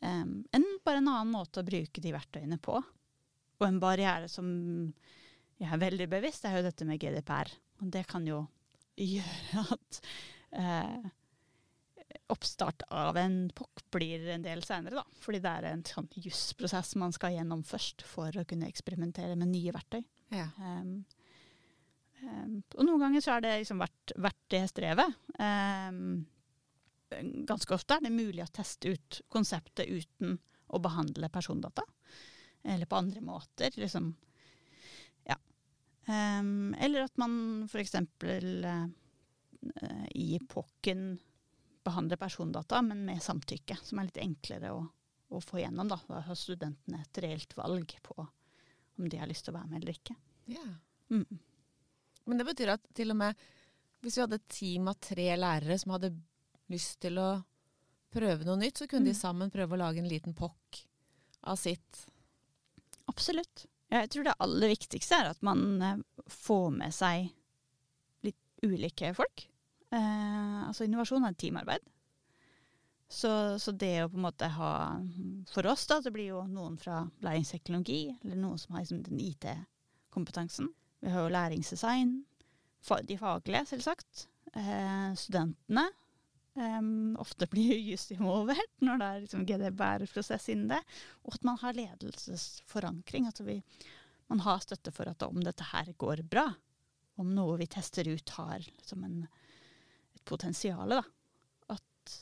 em, 0.04 0.40
en, 0.54 0.66
bare 0.86 1.02
en 1.02 1.10
annen 1.12 1.34
måte 1.34 1.62
å 1.62 1.66
bruke 1.66 2.02
de 2.04 2.14
verktøyene 2.14 2.58
på. 2.62 2.80
Og 3.58 3.66
en 3.66 3.80
barriere 3.82 4.30
som 4.30 4.48
jeg 5.58 5.70
er 5.74 5.82
veldig 5.82 6.06
bevisst, 6.10 6.46
er 6.46 6.58
jo 6.58 6.66
dette 6.66 6.86
med 6.86 7.00
GDPR. 7.02 7.50
Og 7.82 7.90
det 7.94 8.04
kan 8.10 8.26
jo 8.26 8.44
gjøre 8.98 9.64
at 9.74 10.00
eh, 10.58 11.08
oppstart 12.32 12.82
av 12.92 13.16
en 13.16 13.36
POC 13.56 13.84
blir 13.90 14.26
en 14.34 14.44
del 14.44 14.62
senere, 14.66 15.00
da. 15.00 15.20
Fordi 15.22 15.40
det 15.44 15.52
er 15.52 15.68
en 15.70 15.84
sånn 15.86 16.08
jusprosess 16.20 16.94
man 17.00 17.14
skal 17.16 17.36
gjennom 17.36 17.62
først 17.66 18.04
for 18.06 18.34
å 18.36 18.44
kunne 18.48 18.68
eksperimentere 18.68 19.36
med 19.38 19.52
nye 19.52 19.72
verktøy. 19.74 20.02
Ja. 20.34 20.48
Um, 20.60 20.92
um, 22.22 22.58
og 22.76 22.82
noen 22.84 23.06
ganger 23.06 23.24
så 23.24 23.36
har 23.36 23.44
det 23.44 23.54
liksom 23.62 23.80
vært, 23.80 24.14
vært 24.20 24.42
det 24.52 24.64
strevet. 24.72 25.16
Um, 25.40 26.26
ganske 27.48 27.74
ofte 27.74 27.96
er 27.96 28.04
det 28.04 28.14
mulig 28.14 28.44
å 28.44 28.52
teste 28.52 28.92
ut 28.92 29.20
konseptet 29.32 29.88
uten 29.88 30.36
å 30.68 30.80
behandle 30.84 31.30
persondata. 31.32 31.84
Eller 32.68 32.88
på 32.90 32.98
andre 32.98 33.22
måter. 33.24 33.72
Liksom. 33.80 34.10
Ja. 35.24 35.38
Eller 36.12 37.06
at 37.06 37.16
man 37.16 37.64
for 37.70 37.80
eksempel 37.80 38.66
eh, 38.66 40.06
i 40.18 40.40
POC-en 40.44 41.14
behandler 41.84 42.16
persondata, 42.20 42.82
men 42.82 43.04
med 43.06 43.22
samtykke. 43.22 43.76
Som 43.82 43.98
er 44.00 44.08
litt 44.08 44.20
enklere 44.22 44.72
å, 44.74 44.82
å 45.30 45.40
få 45.44 45.60
gjennom. 45.62 45.88
Da. 45.88 46.00
da 46.08 46.22
har 46.26 46.38
studentene 46.38 47.02
et 47.04 47.20
reelt 47.24 47.54
valg 47.56 47.94
på 48.02 48.16
om 48.98 49.08
de 49.08 49.20
har 49.20 49.30
lyst 49.30 49.46
til 49.46 49.54
å 49.54 49.58
være 49.60 49.70
med 49.70 49.82
eller 49.82 49.94
ikke. 49.94 50.16
Ja. 50.50 50.64
Mm. 51.14 51.38
Men 52.28 52.40
det 52.40 52.46
betyr 52.48 52.74
at 52.74 52.88
til 52.98 53.14
og 53.14 53.20
med 53.20 53.46
hvis 54.02 54.16
vi 54.18 54.22
hadde 54.22 54.38
et 54.38 54.48
team 54.52 54.88
av 54.90 54.98
tre 55.02 55.28
lærere 55.38 55.76
som 55.78 55.94
hadde 55.94 56.12
lyst 56.70 56.98
til 57.02 57.18
å 57.18 57.30
prøve 58.14 58.46
noe 58.46 58.58
nytt, 58.60 58.78
så 58.78 58.86
kunne 58.88 59.10
de 59.10 59.14
Mm. 59.14 59.20
sammen 59.20 59.50
prøve 59.50 59.74
å 59.74 59.80
lage 59.80 59.98
en 59.98 60.08
liten 60.08 60.34
pokk 60.34 60.82
av 61.42 61.56
sitt. 61.56 62.06
Absolutt. 63.08 63.66
Jeg 63.90 64.10
tror 64.10 64.24
det 64.24 64.34
aller 64.38 64.68
viktigste 64.68 65.16
er 65.16 65.30
at 65.32 65.42
man 65.42 65.82
eh, 65.82 66.00
får 66.28 66.70
med 66.76 66.94
seg 66.94 67.30
litt 68.26 68.36
ulike 68.62 69.14
folk. 69.16 69.46
Eh, 69.94 70.66
altså 70.68 70.84
innovasjon 70.84 71.24
er 71.24 71.36
teamarbeid. 71.38 71.84
Så, 73.08 73.30
så 73.58 73.72
det 73.72 73.94
å 74.04 74.08
på 74.12 74.18
en 74.18 74.26
måte 74.26 74.50
ha 74.52 74.70
For 75.48 75.64
oss, 75.70 75.86
da, 75.88 75.96
det 76.04 76.12
blir 76.12 76.34
jo 76.34 76.42
noen 76.50 76.74
fra 76.80 77.06
læringsteknologi, 77.24 78.02
eller 78.20 78.36
noen 78.36 78.60
som 78.60 78.74
har 78.76 78.84
liksom 78.84 79.00
den 79.06 79.22
IT-kompetansen. 79.24 80.68
Vi 81.00 81.12
har 81.14 81.24
jo 81.24 81.32
læringsdesign. 81.32 82.18
De 83.08 83.16
faglige, 83.20 83.64
selvsagt. 83.72 84.28
Eh, 84.52 85.14
studentene. 85.16 85.88
Um, 86.58 87.14
ofte 87.22 87.46
blir 87.46 87.76
just 87.78 88.10
involvert 88.10 88.72
når 88.82 88.98
det 88.98 89.08
er 89.08 89.20
liksom 89.22 89.44
GDBR-prosess 89.46 90.48
innen 90.52 90.72
det. 90.72 90.80
Og 91.24 91.38
at 91.38 91.44
man 91.46 91.58
har 91.62 91.76
ledelsesforankring. 91.78 93.28
Altså 93.30 93.46
vi, 93.46 93.60
man 94.28 94.42
har 94.44 94.64
støtte 94.64 94.92
for 94.94 95.08
at 95.10 95.22
om 95.26 95.38
dette 95.44 95.68
her 95.70 95.92
går 95.96 96.24
bra, 96.28 96.48
om 97.18 97.30
noe 97.34 97.56
vi 97.60 97.70
tester 97.70 98.10
ut 98.10 98.36
har 98.36 98.58
liksom 98.60 99.04
en, 99.06 99.20
et 100.28 100.30
potensial, 100.30 100.88
da. 100.88 101.02
At 101.72 102.14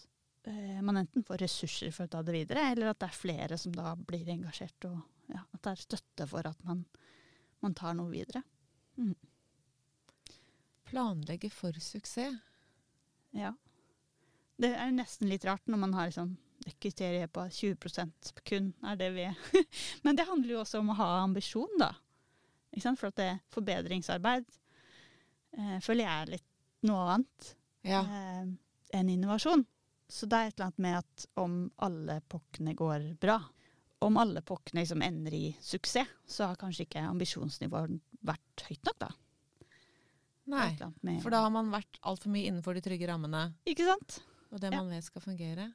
eh, 0.45 0.83
man 0.83 1.03
enten 1.03 1.25
får 1.27 1.43
ressurser 1.43 1.95
for 1.95 2.07
å 2.07 2.13
ta 2.13 2.23
det 2.23 2.35
videre, 2.37 2.71
eller 2.73 2.93
at 2.93 3.01
det 3.03 3.11
er 3.11 3.19
flere 3.19 3.59
som 3.59 3.75
da 3.75 3.95
blir 3.99 4.29
engasjert. 4.31 4.89
Og 4.89 5.33
ja, 5.35 5.43
at 5.43 5.63
det 5.63 5.73
er 5.73 5.85
støtte 5.85 6.29
for 6.31 6.47
at 6.47 6.63
man, 6.69 6.85
man 7.65 7.75
tar 7.75 7.97
noe 7.99 8.13
videre. 8.13 8.43
Planlegge 10.87 11.51
for 11.51 11.77
suksess. 11.83 12.39
Ja. 13.37 13.53
Det 14.57 14.71
er 14.73 14.93
nesten 14.95 15.29
litt 15.29 15.45
rart 15.45 15.67
når 15.69 15.81
man 15.83 15.95
har 15.97 16.09
liksom 16.09 16.37
et 16.67 17.31
på 17.31 17.43
20% 17.53 18.31
kun 18.49 18.73
er 18.83 18.97
det 18.97 19.11
vi 19.15 19.27
Men 20.05 20.17
det 20.17 20.25
handler 20.27 20.55
jo 20.55 20.61
også 20.63 20.81
om 20.81 20.91
å 20.91 20.97
ha 20.99 21.09
ambisjon, 21.21 21.77
da. 21.79 21.93
For 22.73 23.09
at 23.09 23.17
det 23.17 23.27
er 23.29 23.43
forbedringsarbeid 23.53 24.49
eh, 25.57 25.79
føler 25.85 26.05
jeg 26.05 26.23
er 26.23 26.33
litt 26.35 26.49
noe 26.89 27.05
annet 27.13 27.53
Ja. 27.87 28.03
eh, 28.03 28.47
enn 28.99 29.09
innovasjon. 29.13 29.65
Så 30.09 30.27
det 30.31 30.39
er 30.39 30.47
et 30.51 30.55
eller 30.59 30.67
annet 30.69 30.79
med 30.85 30.99
at 31.01 31.27
om 31.43 31.55
alle 31.83 32.21
pokkene 32.31 32.75
går 32.79 33.07
bra, 33.19 33.41
om 34.07 34.17
alle 34.21 34.43
pokkene 34.47 34.83
liksom 34.85 35.03
ender 35.03 35.35
i 35.35 35.57
suksess, 35.61 36.09
så 36.27 36.47
har 36.51 36.59
kanskje 36.61 36.85
ikke 36.87 37.03
ambisjonsnivået 37.09 37.97
vært 38.27 38.67
høyt 38.69 38.85
nok, 38.87 38.99
da. 39.03 39.09
Nei, 40.47 40.69
for 41.25 41.31
da 41.35 41.41
har 41.43 41.51
man 41.51 41.73
vært 41.73 41.99
altfor 42.07 42.31
mye 42.31 42.47
innenfor 42.47 42.77
de 42.79 42.83
trygge 42.85 43.09
rammene 43.11 43.49
Ikke 43.67 43.83
sant? 43.89 44.21
og 44.53 44.61
det 44.63 44.71
Ja. 44.71 44.79
man 44.79 44.91
vet 44.95 45.03
skal 45.05 45.23
fungere. 45.25 45.73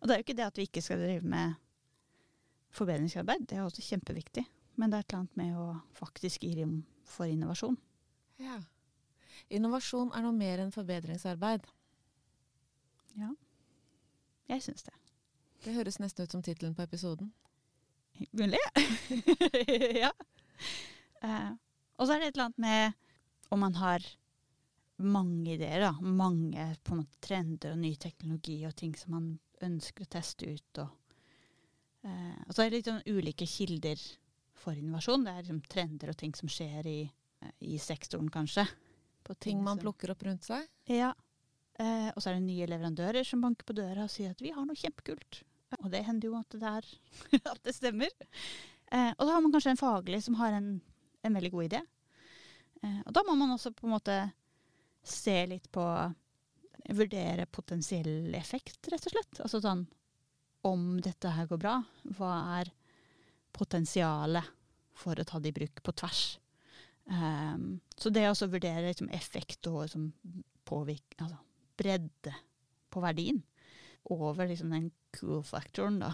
Og 0.00 0.08
det 0.08 0.14
er 0.14 0.18
jo 0.18 0.24
ikke 0.26 0.36
det 0.36 0.46
at 0.46 0.56
vi 0.58 0.66
ikke 0.66 0.82
skal 0.82 0.98
drive 0.98 1.22
med 1.22 1.54
forbedringsarbeid, 2.74 3.46
det 3.46 3.58
er 3.58 3.62
også 3.66 3.82
kjempeviktig. 3.84 4.44
Men 4.76 4.90
det 4.90 4.96
er 4.98 5.00
et 5.06 5.12
eller 5.12 5.20
annet 5.22 5.36
med 5.36 5.54
å 5.58 5.82
faktisk 5.94 6.40
gi 6.42 6.52
rom 6.60 6.84
for 7.04 7.26
innovasjon. 7.30 7.78
Ja. 8.38 8.58
Innovasjon 9.48 10.12
er 10.16 10.24
noe 10.24 10.36
mer 10.36 10.62
enn 10.62 10.74
forbedringsarbeid. 10.74 11.66
Ja. 13.18 13.32
Jeg 14.48 14.64
syns 14.64 14.86
det. 14.86 14.94
Det 15.64 15.74
høres 15.74 15.98
nesten 16.00 16.24
ut 16.24 16.34
som 16.34 16.44
tittelen 16.44 16.76
på 16.76 16.84
episoden. 16.86 17.32
Mulig? 18.38 18.60
ja. 20.04 20.12
Uh, 21.22 21.52
og 21.98 22.06
så 22.06 22.14
er 22.14 22.22
det 22.22 22.30
et 22.30 22.38
eller 22.38 22.48
annet 22.48 22.62
med 22.62 22.96
om 23.54 23.62
man 23.64 23.76
har 23.78 24.04
mange 24.98 25.54
ideer, 25.54 25.82
da. 25.86 25.92
Mange 26.02 26.64
på 26.84 26.94
en 26.94 27.02
måte, 27.02 27.20
trender 27.22 27.74
og 27.74 27.82
ny 27.82 27.92
teknologi 28.00 28.60
og 28.66 28.74
ting 28.78 28.94
som 28.98 29.14
man 29.16 29.28
ønsker 29.64 30.06
å 30.06 30.12
teste 30.12 30.48
ut. 30.54 30.82
Og, 30.82 31.20
uh, 32.06 32.38
og 32.46 32.54
så 32.54 32.64
er 32.64 32.70
det 32.70 32.80
litt 32.80 32.90
sånn 32.90 33.06
ulike 33.06 33.48
kilder 33.50 34.02
for 34.58 34.78
innovasjon. 34.78 35.26
Det 35.26 35.34
er 35.34 35.42
liksom 35.44 35.62
trender 35.70 36.12
og 36.12 36.18
ting 36.18 36.34
som 36.38 36.50
skjer 36.50 36.86
i, 36.90 37.00
eh, 37.42 37.54
i 37.70 37.78
sektoren, 37.82 38.30
kanskje. 38.30 38.66
På 39.28 39.36
Ting 39.36 39.60
man 39.64 39.80
plukker 39.80 40.14
opp 40.14 40.24
rundt 40.24 40.46
seg. 40.48 40.64
Ja. 40.88 41.12
Eh, 41.78 42.08
og 42.14 42.22
så 42.22 42.30
er 42.30 42.38
det 42.38 42.46
nye 42.46 42.66
leverandører 42.70 43.26
som 43.28 43.44
banker 43.44 43.68
på 43.68 43.76
døra 43.76 44.06
og 44.06 44.12
sier 44.12 44.32
at 44.32 44.40
vi 44.42 44.54
har 44.54 44.64
noe 44.66 44.78
kjempekult. 44.78 45.42
Og 45.82 45.90
det 45.92 46.00
hender 46.06 46.30
jo 46.30 46.38
at 46.38 46.56
det, 46.56 46.72
er, 46.80 46.88
at 47.52 47.60
det 47.66 47.76
stemmer. 47.76 48.14
Eh, 48.88 49.12
og 49.12 49.26
da 49.26 49.34
har 49.34 49.44
man 49.44 49.52
kanskje 49.54 49.74
en 49.76 49.80
faglig 49.80 50.22
som 50.24 50.38
har 50.40 50.56
en, 50.56 50.72
en 51.22 51.38
veldig 51.38 51.52
god 51.54 51.68
idé. 51.68 51.82
Eh, 52.82 53.00
og 53.04 53.12
da 53.14 53.24
må 53.28 53.36
man 53.38 53.52
også 53.54 53.74
på 53.76 53.86
en 53.86 53.94
måte 53.98 54.18
se 55.04 55.36
litt 55.50 55.70
på 55.72 55.84
Vurdere 56.88 57.44
potensiell 57.52 58.32
effekt, 58.38 58.86
rett 58.88 59.04
og 59.04 59.12
slett. 59.12 59.40
Altså 59.44 59.58
sånn 59.60 59.82
om 60.64 60.98
dette 61.04 61.30
her 61.34 61.48
går 61.50 61.60
bra, 61.60 61.74
hva 62.16 62.30
er 62.58 62.70
potensialet 63.52 64.46
for 64.96 65.18
å 65.18 65.26
ta 65.26 65.40
det 65.42 65.52
i 65.52 65.56
bruk 65.58 65.82
på 65.84 65.94
tvers? 66.00 66.22
Um, 67.08 67.80
så 67.96 68.10
det 68.12 68.26
å 68.28 68.34
vurdere 68.52 68.84
liksom, 68.90 69.08
effekt 69.16 69.66
og 69.70 69.86
liksom, 69.86 70.10
påvirke, 70.68 71.16
altså, 71.24 71.38
bredde 71.80 72.34
på 72.92 73.00
verdien 73.00 73.40
over 74.12 74.48
liksom, 74.50 74.72
den 74.74 74.90
cool 75.16 75.42
factoren, 75.46 76.00
da. 76.02 76.12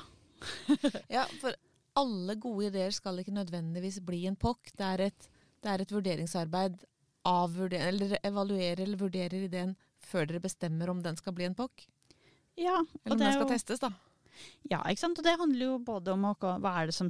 Ja, 1.16 1.24
for 1.40 1.57
alle 1.98 2.37
gode 2.42 2.68
ideer 2.68 2.94
skal 2.94 3.18
ikke 3.22 3.35
nødvendigvis 3.35 4.00
bli 4.07 4.24
en 4.28 4.38
pokk. 4.38 4.70
Det 4.76 4.87
er 4.87 5.02
et, 5.09 5.28
det 5.62 5.70
er 5.72 5.83
et 5.85 5.94
vurderingsarbeid 5.94 6.83
Avvurder, 7.24 7.87
eller 7.88 8.18
evaluere 8.20 8.83
eller 8.85 9.00
vurdere 9.00 9.46
ideen 9.46 9.70
før 10.04 10.26
dere 10.28 10.42
bestemmer 10.44 10.90
om 10.92 10.98
den 11.02 11.16
skal 11.16 11.33
bli 11.33 11.46
en 11.48 11.54
pokk? 11.57 11.87
Ja, 12.61 12.83
Eller 13.04 13.14
om 13.14 13.18
det 13.18 13.24
den 13.24 13.33
skal 13.38 13.46
jo- 13.46 13.52
testes, 13.54 13.80
da. 13.80 13.90
Ja, 14.68 14.83
ikke 14.90 15.00
sant? 15.00 15.18
Og 15.18 15.24
det 15.24 15.38
handler 15.40 15.64
jo 15.64 15.78
både 15.80 16.12
om 16.12 16.26
hva 16.26 16.74
er 16.83 16.90
det 16.90 16.94
som 16.96 17.09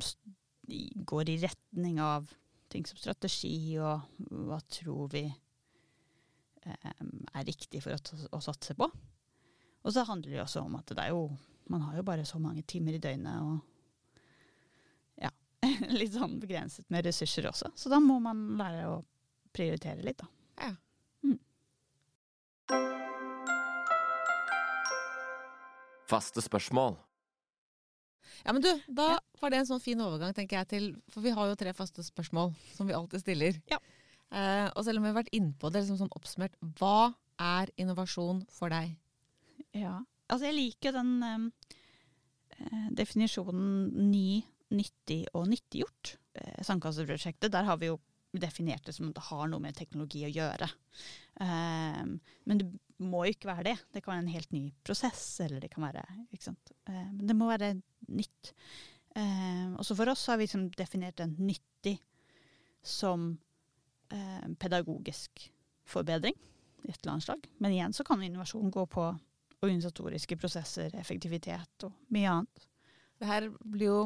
går 1.09 1.33
i 1.33 1.39
retning 1.43 1.99
av 2.01 2.29
ting 2.75 2.87
som 2.87 2.99
strategi, 2.99 3.79
og 3.79 4.03
hva 4.49 4.59
tror 4.67 5.13
vi 5.13 5.25
eh, 5.29 6.91
er 6.91 7.47
riktig 7.47 7.83
for 7.85 7.95
å, 7.95 7.99
å 8.35 8.41
satse 8.43 8.75
på. 8.79 8.89
Og 9.85 9.95
så 9.95 10.05
handler 10.09 10.33
det 10.33 10.41
jo 10.41 10.47
også 10.47 10.65
om 10.65 10.75
at 10.81 10.95
det 10.95 11.03
er 11.03 11.13
jo 11.15 11.29
Man 11.65 11.81
har 11.81 11.97
jo 11.97 12.03
bare 12.05 12.27
så 12.29 12.37
mange 12.39 12.61
timer 12.69 12.93
i 12.93 13.01
døgnet, 13.01 13.41
og 13.41 13.57
ja 15.23 15.31
Litt 16.01 16.13
sånn 16.13 16.37
begrenset 16.43 16.91
med 16.93 17.07
ressurser 17.07 17.49
også. 17.49 17.71
Så 17.77 17.89
da 17.93 18.01
må 18.05 18.19
man 18.21 18.43
lære 18.59 18.91
å 18.91 18.99
prioritere 19.55 20.05
litt, 20.05 20.21
da. 20.21 20.29
Ja. 20.61 20.75
Mm. 21.25 21.39
Faste 26.11 26.45
spørsmål. 26.45 26.99
Ja, 28.45 28.53
men 28.53 28.63
du, 28.65 28.71
da 28.89 29.19
var 29.41 29.53
det 29.53 29.61
en 29.61 29.69
sånn 29.69 29.83
fin 29.83 30.01
overgang, 30.05 30.35
tenker 30.37 30.61
jeg, 30.61 30.71
til 30.71 30.89
For 31.13 31.25
vi 31.25 31.33
har 31.35 31.51
jo 31.51 31.59
tre 31.59 31.75
faste 31.77 32.05
spørsmål 32.07 32.53
som 32.75 32.89
vi 32.89 32.97
alltid 32.97 33.25
stiller. 33.25 33.61
Ja. 33.71 33.81
Eh, 34.35 34.67
og 34.73 34.83
selv 34.87 35.01
om 35.01 35.07
vi 35.07 35.13
har 35.13 35.21
vært 35.21 35.35
innpå 35.37 35.71
det, 35.71 35.85
liksom 35.85 36.01
sånn 36.01 36.17
oppsummert, 36.17 36.57
hva 36.81 37.15
er 37.41 37.71
innovasjon 37.81 38.45
for 38.53 38.73
deg? 38.73 38.95
Ja. 39.77 40.01
Altså, 40.31 40.49
jeg 40.49 40.57
liker 40.57 40.97
den 40.97 41.13
eh, 41.29 42.89
definisjonen 42.97 44.11
ny, 44.11 44.43
nyttig 44.75 45.25
og 45.37 45.49
nyttiggjort. 45.53 46.17
Eh, 46.41 46.61
Sandkasseprosjektet, 46.67 47.53
der 47.55 47.69
har 47.69 47.79
vi 47.83 47.93
jo 47.93 48.01
definert 48.43 48.87
det 48.87 48.95
som 48.97 49.09
at 49.11 49.19
det 49.19 49.27
har 49.29 49.51
noe 49.51 49.63
med 49.63 49.77
teknologi 49.77 50.25
å 50.27 50.33
gjøre. 50.33 50.69
Um, 51.41 52.17
men 52.49 52.61
det 52.61 52.69
må 53.05 53.25
jo 53.27 53.35
ikke 53.35 53.51
være 53.51 53.67
det. 53.71 53.77
Det 53.95 54.03
kan 54.05 54.15
være 54.15 54.25
en 54.25 54.35
helt 54.35 54.55
ny 54.55 54.65
prosess, 54.87 55.23
eller 55.45 55.63
det 55.63 55.71
kan 55.73 55.87
være 55.87 56.05
ikke 56.31 56.49
sant? 56.51 56.75
Eh, 56.89 57.09
Men 57.11 57.27
det 57.29 57.37
må 57.37 57.49
være 57.51 57.75
nytt. 58.09 58.53
Um, 59.15 59.77
også 59.83 59.97
for 59.99 60.11
oss 60.11 60.27
har 60.31 60.39
vi 60.39 60.47
liksom 60.47 60.69
definert 60.79 61.19
den 61.23 61.37
nyttig 61.39 61.99
som 62.85 63.35
pedagogisk 64.61 65.41
forbedring 65.89 66.37
i 66.85 66.91
et 66.93 66.99
eller 67.01 67.15
annet 67.15 67.25
slag. 67.25 67.47
Men 67.59 67.73
igjen 67.73 67.95
så 67.97 68.05
kan 68.07 68.23
innovasjon 68.23 68.71
gå 68.71 68.85
på 68.93 69.07
organisatoriske 69.65 70.37
prosesser, 70.39 70.95
effektivitet 71.01 71.87
og 71.89 71.97
mye 72.15 72.31
annet. 72.31 72.67
Det 73.19 73.29
her 73.29 73.49
blir 73.65 73.89
jo 73.89 73.99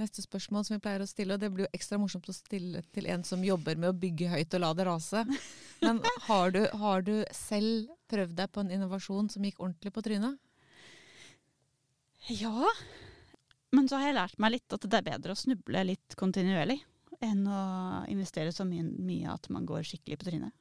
neste 0.00 0.22
spørsmål 0.24 0.66
som 0.66 0.76
vi 0.76 0.82
pleier 0.84 1.02
å 1.02 1.08
stille, 1.08 1.36
og 1.36 1.42
det 1.42 1.50
blir 1.52 1.66
jo 1.66 1.74
ekstra 1.76 1.98
morsomt 2.00 2.28
å 2.28 2.34
stille 2.36 2.82
til 2.94 3.08
en 3.12 3.24
som 3.26 3.44
jobber 3.44 3.78
med 3.80 3.92
å 3.92 3.96
bygge 3.96 4.30
høyt 4.32 4.56
og 4.58 4.62
la 4.62 4.72
det 4.76 4.86
rase. 4.88 5.22
Men 5.84 6.02
har 6.28 6.52
du, 6.54 6.62
har 6.82 7.06
du 7.06 7.14
selv 7.36 7.92
prøvd 8.10 8.36
deg 8.38 8.52
på 8.52 8.62
en 8.62 8.74
innovasjon 8.76 9.30
som 9.32 9.46
gikk 9.46 9.62
ordentlig 9.62 9.92
på 9.94 10.04
trynet? 10.04 10.38
Ja, 12.32 12.72
men 13.70 13.86
så 13.86 14.00
har 14.00 14.08
jeg 14.08 14.16
lært 14.16 14.38
meg 14.42 14.56
litt 14.56 14.74
at 14.74 14.82
det 14.82 14.98
er 14.98 15.04
bedre 15.06 15.34
å 15.34 15.38
snuble 15.38 15.82
litt 15.86 16.16
kontinuerlig 16.18 16.80
enn 17.22 17.44
å 17.46 17.60
investere 18.10 18.50
så 18.54 18.66
mye, 18.66 18.82
mye 18.82 19.30
at 19.30 19.46
man 19.52 19.66
går 19.68 19.86
skikkelig 19.86 20.18
på 20.18 20.28
trynet. 20.28 20.54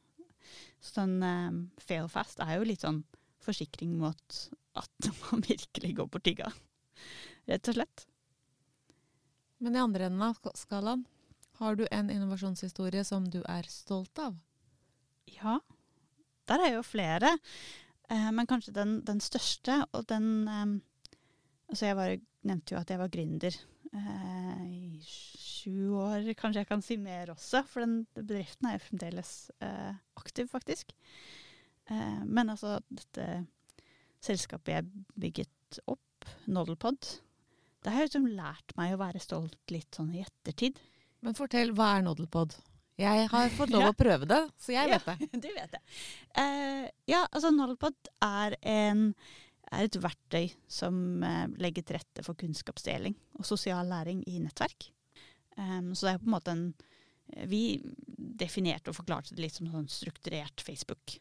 Så 0.84 1.02
den 1.02 1.24
um, 1.24 1.62
fail 1.82 2.10
fast 2.12 2.42
er 2.44 2.60
jo 2.60 2.68
litt 2.70 2.86
sånn 2.86 3.02
forsikring 3.46 3.96
mot 3.98 4.40
at 4.78 5.10
man 5.24 5.46
virkelig 5.46 5.96
går 5.98 6.12
på 6.12 6.22
tygga, 6.28 6.52
rett 7.50 7.72
og 7.72 7.80
slett. 7.80 8.06
Men 9.64 9.76
i 9.76 9.82
andre 9.82 10.10
enden 10.10 10.26
av 10.26 10.40
skalaen, 10.58 11.06
har 11.60 11.78
du 11.80 11.86
en 11.92 12.10
innovasjonshistorie 12.12 13.04
som 13.08 13.30
du 13.32 13.40
er 13.48 13.68
stolt 13.72 14.20
av? 14.20 14.36
Ja, 15.32 15.60
der 16.50 16.64
er 16.66 16.74
jo 16.76 16.84
flere. 16.86 17.38
Eh, 18.10 18.32
men 18.36 18.50
kanskje 18.50 18.76
den, 18.76 19.00
den 19.08 19.22
største, 19.24 19.84
og 19.96 20.06
den 20.12 20.28
eh, 20.48 20.66
Altså, 21.66 21.88
jeg 21.88 21.98
var, 21.98 22.12
nevnte 22.46 22.76
jo 22.76 22.78
at 22.78 22.92
jeg 22.94 23.00
var 23.02 23.10
gründer 23.10 23.56
eh, 23.90 24.60
i 24.70 25.00
sju 25.02 25.96
år. 25.98 26.28
Kanskje 26.38 26.62
jeg 26.62 26.70
kan 26.70 26.84
si 26.86 26.98
mer 27.02 27.32
også, 27.34 27.64
for 27.66 27.82
den 27.82 28.04
bedriften 28.14 28.70
er 28.70 28.78
jo 28.78 28.84
fremdeles 28.86 29.32
eh, 29.66 29.96
aktiv, 30.22 30.46
faktisk. 30.52 30.94
Eh, 31.90 32.22
men 32.22 32.54
altså, 32.54 32.78
dette 32.90 33.48
selskapet 34.26 34.76
jeg 34.76 35.06
bygget 35.26 35.82
opp, 35.90 36.30
Nodelpod, 36.50 37.10
det 37.86 37.94
har 37.94 38.08
liksom 38.08 38.26
lært 38.34 38.74
meg 38.80 38.96
å 38.96 39.02
være 39.02 39.22
stolt 39.22 39.72
litt 39.74 39.94
sånn 39.96 40.14
i 40.18 40.24
ettertid. 40.26 40.80
Men 41.26 41.38
fortell, 41.38 41.72
hva 41.78 41.92
er 42.00 42.06
Nodelpod? 42.06 42.56
Jeg 42.98 43.28
har 43.32 43.50
fått 43.54 43.70
lov 43.76 43.84
Ja. 43.86 43.92
å 43.94 43.98
prøve 43.98 44.28
det, 44.30 44.42
så 44.62 44.74
jeg 44.76 44.90
Ja. 44.90 44.98
vet 44.98 45.06
det. 45.12 45.30
Du 45.46 45.50
vet 45.54 45.72
det. 45.76 45.82
Uh, 46.38 46.86
ja, 47.12 47.24
altså 47.32 47.52
Nullpod 47.54 48.10
er, 48.26 48.56
en, 48.62 49.06
er 49.72 49.88
et 49.90 49.98
verktøy 50.02 50.50
som 50.72 50.98
uh, 51.24 51.46
legger 51.62 51.84
til 51.86 51.98
rette 52.00 52.24
for 52.26 52.38
kunnskapsdeling 52.40 53.16
og 53.40 53.46
sosial 53.46 53.90
læring 53.92 54.24
i 54.32 54.40
nettverk. 54.40 54.90
Um, 55.58 55.94
så 55.96 56.08
det 56.08 56.14
er 56.16 56.24
på 56.24 56.30
en 56.30 56.36
måte 56.38 56.52
en 56.56 56.66
Vi 57.50 57.82
definerte 58.38 58.92
og 58.92 58.96
forklarte 59.00 59.34
det 59.36 59.42
litt 59.42 59.56
som 59.56 59.66
sånn 59.72 59.88
strukturert 59.90 60.62
Facebook, 60.62 61.16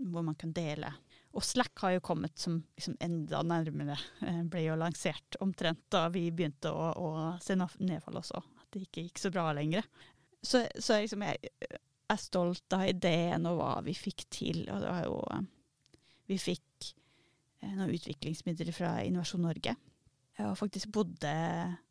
hvor 0.00 0.22
man 0.24 0.34
kan 0.40 0.52
dele. 0.56 0.88
Og 1.30 1.44
Slack 1.46 1.78
har 1.84 1.94
jo 1.94 2.02
kommet 2.02 2.38
som 2.38 2.56
liksom 2.74 2.96
enda 3.00 3.42
nærmere. 3.46 3.98
eh, 4.26 4.42
ble 4.50 4.64
jo 4.64 4.78
lansert 4.78 5.38
omtrent 5.40 5.84
da 5.92 6.08
vi 6.10 6.26
begynte 6.34 6.72
å, 6.74 6.90
å 6.90 7.10
se 7.42 7.54
nedfall 7.54 8.18
også. 8.18 8.42
At 8.60 8.66
det 8.74 8.88
ikke 8.88 9.04
gikk 9.06 9.22
så 9.22 9.30
bra 9.34 9.50
lenger. 9.54 9.86
Så, 10.42 10.64
så 10.80 10.98
liksom 10.98 11.22
jeg 11.22 11.52
er 12.10 12.18
stolt 12.18 12.74
av 12.74 12.88
ideen 12.88 13.46
og 13.46 13.60
hva 13.60 13.74
vi 13.86 13.94
fikk 13.94 14.26
til. 14.32 14.64
Og 14.66 14.82
det 14.82 14.90
var 14.90 15.06
jo 15.06 15.20
eh, 15.36 15.46
Vi 16.30 16.38
fikk 16.38 16.90
eh, 17.62 17.76
noen 17.76 17.94
utviklingsmidler 17.94 18.74
fra 18.74 18.96
Innovasjon 19.06 19.46
Norge. 19.46 19.76
Jeg 20.38 20.46
har 20.46 20.58
faktisk 20.58 20.90
bodde 20.94 21.30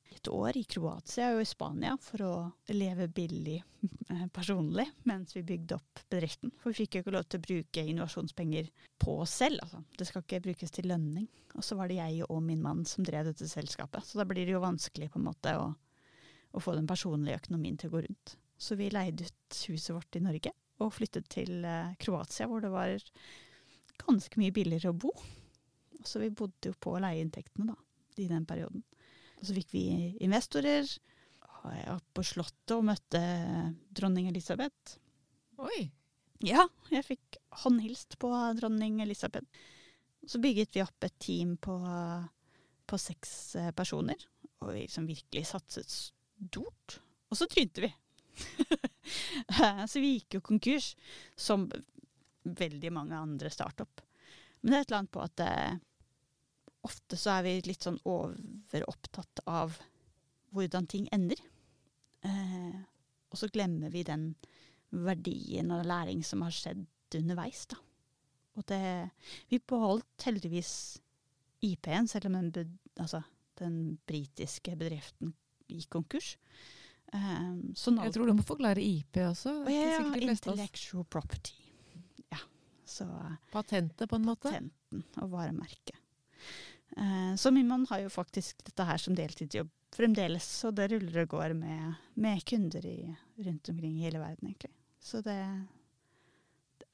et 0.10 0.28
år 0.34 0.58
i 0.58 0.64
Kroatia 0.64 1.34
og 1.36 1.44
i 1.44 1.48
Spania 1.48 1.96
for 2.02 2.24
å 2.26 2.34
leve 2.74 3.08
billig 3.14 3.58
eh, 4.12 4.26
personlig 4.34 4.88
mens 5.10 5.36
vi 5.36 5.44
bygde 5.46 5.78
opp 5.78 6.04
bedriften. 6.10 6.54
For 6.60 6.72
vi 6.72 6.84
fikk 6.84 6.98
jo 6.98 7.04
ikke 7.04 7.16
lov 7.16 7.28
til 7.28 7.42
å 7.42 7.46
bruke 7.46 7.86
innovasjonspenger 7.92 8.72
på 9.02 9.20
oss 9.24 9.38
selv. 9.44 9.62
Altså. 9.66 9.84
Det 9.98 10.10
skal 10.10 10.26
ikke 10.26 10.44
brukes 10.50 10.76
til 10.76 10.90
lønning. 10.92 11.28
Og 11.58 11.66
så 11.66 11.78
var 11.78 11.90
det 11.90 12.00
jeg 12.00 12.26
og 12.28 12.42
min 12.46 12.62
mann 12.62 12.86
som 12.86 13.06
drev 13.06 13.30
dette 13.30 13.48
selskapet. 13.50 14.06
Så 14.06 14.20
da 14.20 14.28
blir 14.30 14.46
det 14.46 14.56
jo 14.56 14.64
vanskelig 14.64 15.10
på 15.14 15.22
en 15.22 15.28
måte 15.30 15.56
å, 15.58 15.70
å 16.52 16.64
få 16.64 16.76
den 16.78 16.90
personlige 16.90 17.42
økonomien 17.42 17.78
til 17.80 17.92
å 17.92 17.98
gå 17.98 18.06
rundt. 18.08 18.36
Så 18.60 18.76
vi 18.80 18.92
leide 18.92 19.30
ut 19.30 19.62
huset 19.70 19.96
vårt 19.96 20.18
i 20.20 20.24
Norge 20.24 20.54
og 20.84 20.94
flyttet 20.96 21.28
til 21.32 21.64
eh, 21.68 21.96
Kroatia, 22.00 22.48
hvor 22.48 22.64
det 22.64 22.72
var 22.74 22.96
ganske 24.00 24.40
mye 24.40 24.54
billigere 24.56 24.94
å 24.94 25.00
bo. 25.00 25.14
Så 26.06 26.22
vi 26.22 26.32
bodde 26.32 26.72
jo 26.72 26.78
på 26.80 26.96
leieinntektene 27.02 27.74
da, 27.74 27.78
i 28.20 28.28
den 28.30 28.46
perioden. 28.48 28.84
Og 29.40 29.48
så 29.48 29.56
fikk 29.56 29.72
vi 29.74 29.86
investorer. 30.26 30.88
Og 31.60 31.72
jeg 31.76 31.88
var 31.88 32.04
på 32.16 32.26
Slottet 32.28 32.76
og 32.76 32.86
møtte 32.88 33.22
dronning 33.96 34.30
Elisabeth. 34.32 35.00
Oi. 35.60 35.90
Ja, 36.46 36.66
jeg 36.92 37.04
fikk 37.04 37.40
håndhilst 37.66 38.16
på 38.20 38.32
dronning 38.60 39.02
Elisabeth. 39.04 39.48
Så 40.28 40.40
bygget 40.40 40.76
vi 40.76 40.84
opp 40.84 41.04
et 41.04 41.18
team 41.20 41.56
på, 41.60 41.76
på 42.88 43.00
seks 43.00 43.34
eh, 43.60 43.72
personer, 43.76 44.20
og 44.60 44.74
vi 44.74 44.86
liksom 44.86 45.08
virkelig 45.08 45.46
satset 45.50 45.92
stort. 45.92 47.00
Og 47.30 47.40
så 47.40 47.48
trynte 47.50 47.84
vi. 47.84 47.92
så 49.92 50.00
vi 50.00 50.16
gikk 50.18 50.38
jo 50.38 50.46
konkurs, 50.46 50.94
som 51.36 51.68
veldig 52.44 52.92
mange 52.96 53.20
andre 53.20 53.52
startup. 53.52 54.04
Men 54.62 54.72
det 54.72 54.78
er 54.78 54.82
et 54.82 54.92
eller 54.92 55.02
annet 55.02 55.16
på 55.16 55.24
at 55.24 55.44
eh, 55.44 55.80
ofte 56.88 57.18
så 57.20 57.38
er 57.38 57.46
vi 57.48 57.54
litt 57.68 57.86
sånn 57.86 58.00
overopptatt 58.08 59.44
av 59.50 59.76
hvordan 60.56 60.88
ting 60.90 61.10
ender. 61.16 61.40
Eh, 62.26 62.80
og 63.30 63.38
så 63.38 63.50
glemmer 63.54 63.92
vi 63.94 64.04
den 64.08 64.32
verdien 64.90 65.70
og 65.76 65.86
læring 65.86 66.24
som 66.26 66.42
har 66.46 66.56
skjedd 66.56 66.86
underveis, 67.20 67.66
da. 67.70 67.78
Og 68.58 68.66
det 68.68 69.10
Vi 69.50 69.60
beholdt 69.60 70.26
heldigvis 70.26 71.00
IP-en, 71.64 72.08
selv 72.08 72.28
om 72.30 72.52
den, 72.52 72.80
altså, 73.00 73.22
den 73.60 74.00
britiske 74.08 74.76
bedriften 74.80 75.34
gikk 75.70 75.90
konkurs. 75.94 76.34
Um, 77.14 77.74
Jeg 77.74 78.14
tror 78.14 78.30
du 78.30 78.36
må 78.38 78.46
forklare 78.46 78.82
IP 78.84 79.18
også. 79.24 79.64
Er 79.66 79.74
ja, 79.74 79.86
ja, 79.98 80.28
intellectual 80.30 81.06
property. 81.10 81.56
Ja. 82.30 82.42
Så 82.86 83.08
Patentet, 83.52 84.10
på 84.10 84.16
en 84.20 84.28
måte. 84.28 84.52
patenten 84.52 85.04
og 85.24 85.32
varemerket. 85.34 85.99
Eh, 86.98 87.34
så 87.38 87.52
min 87.54 87.68
mann 87.70 87.86
har 87.90 88.02
jo 88.06 88.10
faktisk 88.14 88.64
dette 88.66 88.86
her 88.88 88.98
som 89.02 89.16
deltidsjobb 89.18 89.70
fremdeles, 89.96 90.48
og 90.68 90.76
det 90.78 90.90
ruller 90.92 91.24
og 91.24 91.32
går 91.36 91.54
med, 91.58 91.96
med 92.22 92.44
kunder 92.46 92.86
i, 92.86 92.98
rundt 93.46 93.70
omkring 93.72 93.96
i 93.98 94.06
hele 94.06 94.22
verden, 94.22 94.52
egentlig. 94.52 94.74
Så 95.02 95.22
det 95.26 95.40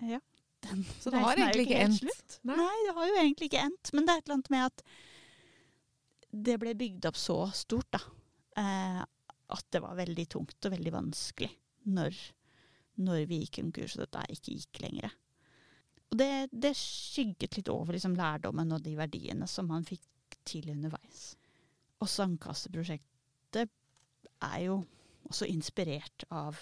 Ja. 0.01 0.19
Den 0.65 0.83
Så 0.99 1.11
det 1.11 1.19
har 1.21 1.35
egentlig 1.37 1.67
ikke 1.67 1.81
endt. 1.83 1.99
slutt. 1.99 2.39
Nei. 2.47 2.55
Nei, 2.57 2.77
det 2.87 2.93
har 2.95 3.07
jo 3.07 3.17
egentlig 3.21 3.49
ikke 3.51 3.65
endt, 3.67 3.91
men 3.93 4.05
det 4.05 4.13
er 4.13 4.17
et 4.17 4.25
eller 4.25 4.37
annet 4.39 4.49
med 4.49 4.65
at 4.65 4.81
det 6.45 6.55
ble 6.59 6.73
bygd 6.75 7.05
opp 7.05 7.19
så 7.19 7.35
stort, 7.53 7.91
da. 7.93 7.99
Eh, 8.57 9.03
at 9.55 9.67
det 9.75 9.81
var 9.83 9.95
veldig 9.99 10.25
tungt 10.33 10.65
og 10.65 10.73
veldig 10.73 10.93
vanskelig 10.95 11.51
når, 11.85 12.15
når 13.05 13.27
vi 13.29 13.43
gikk 13.43 13.59
konkurs 13.59 13.93
og 13.99 14.07
dette 14.07 14.23
ikke 14.33 14.55
gikk 14.55 14.81
lenger. 14.87 15.13
Og 16.11 16.19
det, 16.19 16.47
det 16.51 16.75
skygget 16.77 17.57
litt 17.57 17.71
over 17.71 17.95
liksom, 17.95 18.15
lærdommen 18.17 18.71
og 18.75 18.83
de 18.85 18.95
verdiene 18.97 19.47
som 19.49 19.67
man 19.71 19.87
fikk 19.87 20.37
til 20.45 20.69
underveis. 20.73 21.33
Og 22.01 22.09
Sandkasseprosjektet 22.11 23.71
er 24.45 24.59
jo 24.67 24.79
også 25.29 25.47
inspirert 25.49 26.27
av 26.29 26.59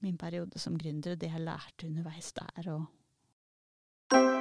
min 0.00 0.16
periode 0.16 0.58
som 0.58 0.78
gründer, 0.80 1.12
og 1.12 1.20
det 1.20 1.28
jeg 1.28 1.44
lærte 1.44 1.86
underveis 1.90 2.32
der. 2.32 2.70
Og 2.72 4.39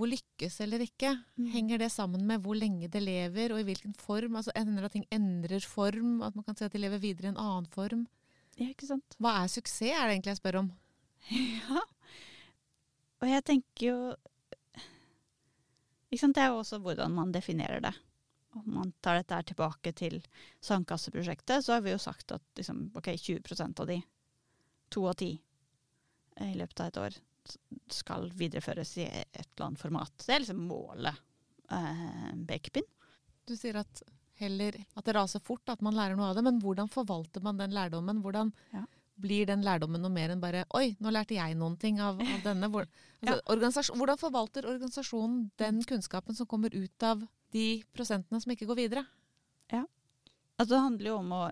noe 0.00 0.08
lykkes 0.10 0.56
eller 0.64 0.82
ikke, 0.84 1.12
Mm. 1.38 1.50
henger 1.52 1.78
det 1.84 1.90
sammen 1.92 2.24
med 2.26 2.40
hvor 2.42 2.56
lenge 2.56 2.88
det 2.90 3.02
lever, 3.04 3.52
og 3.52 3.60
i 3.60 3.66
hvilken 3.68 3.94
form? 4.00 4.36
Altså 4.40 4.52
Ender 4.56 4.84
at 4.88 4.92
ting 4.96 5.04
endrer 5.12 5.60
form? 5.60 6.22
At 6.26 6.34
man 6.34 6.44
kan 6.44 6.56
si 6.56 6.64
at 6.64 6.72
de 6.72 6.78
lever 6.82 6.98
videre 7.02 7.28
i 7.28 7.34
en 7.34 7.40
annen 7.40 7.66
form? 7.70 8.06
ja, 8.58 8.66
ikke 8.68 8.86
sant? 8.88 9.14
Hva 9.20 9.38
er 9.42 9.48
suksess, 9.48 9.92
er 9.94 10.06
det 10.08 10.16
egentlig 10.18 10.34
jeg 10.34 10.40
spør 10.42 10.58
om. 10.64 10.72
Ja. 11.30 11.80
Og 13.22 13.28
jeg 13.28 13.44
tenker 13.44 13.86
jo 13.86 13.96
ikke 16.10 16.20
sant? 16.24 16.34
Det 16.36 16.42
er 16.42 16.50
jo 16.54 16.60
også 16.62 16.80
hvordan 16.82 17.12
man 17.14 17.32
definerer 17.32 17.80
det. 17.84 17.92
Om 18.56 18.64
man 18.74 18.92
tar 19.04 19.20
dette 19.20 19.36
her 19.36 19.42
tilbake 19.46 19.92
til 19.94 20.16
sandkasseprosjektet, 20.64 21.62
så 21.62 21.76
har 21.76 21.84
vi 21.84 21.92
jo 21.92 21.98
sagt 22.02 22.32
at 22.34 22.42
liksom, 22.58 22.88
ok, 22.98 23.12
20% 23.14 23.80
av 23.84 23.86
de, 23.86 24.00
to 24.90 25.04
av 25.06 25.14
ti, 25.20 25.30
i 26.40 26.54
løpet 26.58 26.80
av 26.82 26.88
et 26.90 26.98
år, 27.04 27.18
skal 27.90 28.28
videreføres 28.38 28.94
i 29.00 29.06
et 29.08 29.46
eller 29.56 29.66
annet 29.70 29.82
format. 29.82 30.12
Det 30.26 30.34
er 30.34 30.42
liksom 30.44 30.62
målet. 30.68 31.18
Eh, 31.70 32.30
Bakepin. 32.48 32.86
Du 33.46 33.54
sier 33.58 33.80
at 33.82 34.02
heller 34.40 34.76
at 34.96 35.04
det 35.04 35.14
raser 35.16 35.42
fort, 35.44 35.68
at 35.68 35.82
man 35.84 35.94
lærer 35.96 36.16
noe 36.16 36.30
av 36.30 36.38
det. 36.38 36.44
Men 36.46 36.60
hvordan 36.62 36.88
forvalter 36.90 37.42
man 37.44 37.58
den 37.60 37.74
lærdommen? 37.76 38.22
Hvordan 38.24 38.52
Ja. 38.72 38.84
blir 39.20 39.44
den 39.46 39.60
lærdommen 39.62 40.00
noe 40.00 40.08
mer 40.10 40.30
enn 40.32 40.40
bare 40.40 40.62
Oi, 40.74 40.94
nå 40.98 41.10
lærte 41.12 41.34
jeg 41.36 41.54
noen 41.54 41.76
ting 41.78 41.98
av, 42.00 42.16
av 42.20 42.42
denne. 42.48 42.70
Hvor, 42.72 42.86
altså, 43.20 43.82
ja. 43.84 43.96
hvordan 43.98 44.18
forvalter 44.18 44.64
organisasjonen 44.70 45.50
den 45.60 45.82
kunnskapen 45.84 46.34
som 46.34 46.46
kommer 46.48 46.72
ut 46.74 47.02
av 47.02 47.26
de 47.52 47.82
prosentene 47.92 48.40
som 48.40 48.52
ikke 48.54 48.66
går 48.70 48.76
videre? 48.86 49.04
Ja. 49.70 49.84
Altså, 50.56 50.74
det 50.74 50.80
handler 50.86 51.10
jo 51.10 51.18
om 51.20 51.32
å 51.36 51.42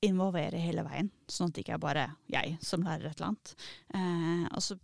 involvere 0.00 0.56
hele 0.56 0.80
veien, 0.86 1.10
sånn 1.28 1.50
at 1.50 1.58
det 1.58 1.60
ikke 1.66 1.74
er 1.76 1.82
bare 1.82 2.06
jeg 2.32 2.54
som 2.64 2.80
lærer 2.86 3.10
et 3.10 3.18
eller 3.20 3.34
annet. 3.34 3.50
Eh, 3.92 4.46
og 4.56 4.62
så 4.64 4.78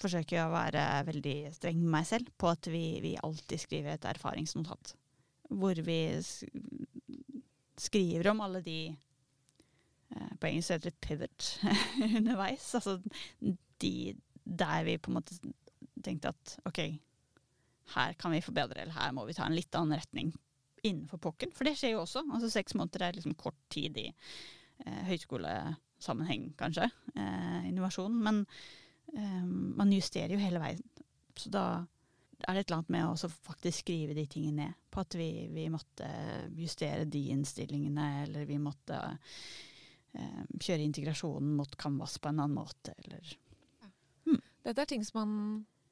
forsøker 0.00 0.36
jeg 0.36 0.46
å 0.48 0.54
være 0.54 0.84
veldig 1.08 1.36
streng 1.56 1.78
med 1.82 1.92
meg 1.98 2.08
selv 2.08 2.30
på 2.40 2.50
at 2.50 2.70
vi, 2.72 2.84
vi 3.04 3.14
alltid 3.20 3.62
skriver 3.62 3.96
et 3.96 4.08
erfaringsnotat. 4.10 4.94
Hvor 5.50 5.80
vi 5.84 6.00
skriver 7.80 8.30
om 8.30 8.42
alle 8.44 8.60
de 8.62 8.78
eh, 8.90 10.32
På 10.38 10.46
engelsk 10.48 10.76
heter 10.76 10.92
det 10.92 11.00
pivot 11.02 11.48
underveis. 12.18 12.68
Altså 12.78 13.00
de 13.80 13.94
der 14.44 14.84
vi 14.86 14.98
på 14.98 15.10
en 15.10 15.18
måte 15.18 15.36
tenkte 16.04 16.32
at 16.32 16.56
OK, 16.68 16.80
her 17.94 18.14
kan 18.18 18.32
vi 18.34 18.42
forbedre, 18.44 18.82
eller 18.82 18.96
her 18.96 19.12
må 19.14 19.26
vi 19.28 19.34
ta 19.36 19.46
en 19.46 19.56
litt 19.56 19.74
annen 19.76 19.98
retning 19.98 20.32
innenfor 20.86 21.20
pokken. 21.22 21.52
For 21.54 21.68
det 21.68 21.76
skjer 21.78 21.94
jo 21.94 22.04
også. 22.04 22.24
Altså 22.32 22.50
Seks 22.52 22.76
måneder 22.78 23.06
er 23.06 23.18
liksom 23.18 23.36
kort 23.38 23.58
tid 23.72 23.98
i 24.00 24.08
eh, 24.10 25.00
høyskolesammenheng, 25.10 26.52
kanskje. 26.60 26.88
Eh, 27.14 27.68
innovasjon. 27.68 28.16
Men 28.24 28.44
eh, 29.14 29.44
man 29.46 29.92
justerer 29.92 30.34
jo 30.34 30.42
hele 30.42 30.62
veien. 30.62 30.82
Så 31.36 31.50
da 31.52 31.64
er 32.48 32.54
det 32.56 32.60
et 32.62 32.70
eller 32.70 32.78
annet 32.80 32.92
med 32.94 33.08
å 33.10 33.30
faktisk 33.30 33.84
skrive 33.84 34.14
de 34.16 34.24
tingene 34.30 34.68
ned. 34.70 34.78
På 34.90 35.02
at 35.04 35.14
vi, 35.18 35.48
vi 35.52 35.68
måtte 35.72 36.08
justere 36.56 37.04
de 37.04 37.26
innstillingene, 37.34 38.06
eller 38.24 38.46
vi 38.48 38.56
måtte 38.58 38.96
um, 40.16 40.46
kjøre 40.58 40.82
integrasjonen 40.86 41.52
mot 41.58 41.76
Canvas 41.78 42.16
på 42.18 42.30
en 42.32 42.40
annen 42.40 42.56
måte, 42.56 42.96
eller 43.04 43.36
Dette 44.60 44.82
er 44.82 44.88
ting 44.90 45.04
som 45.06 45.16
man 45.20 45.36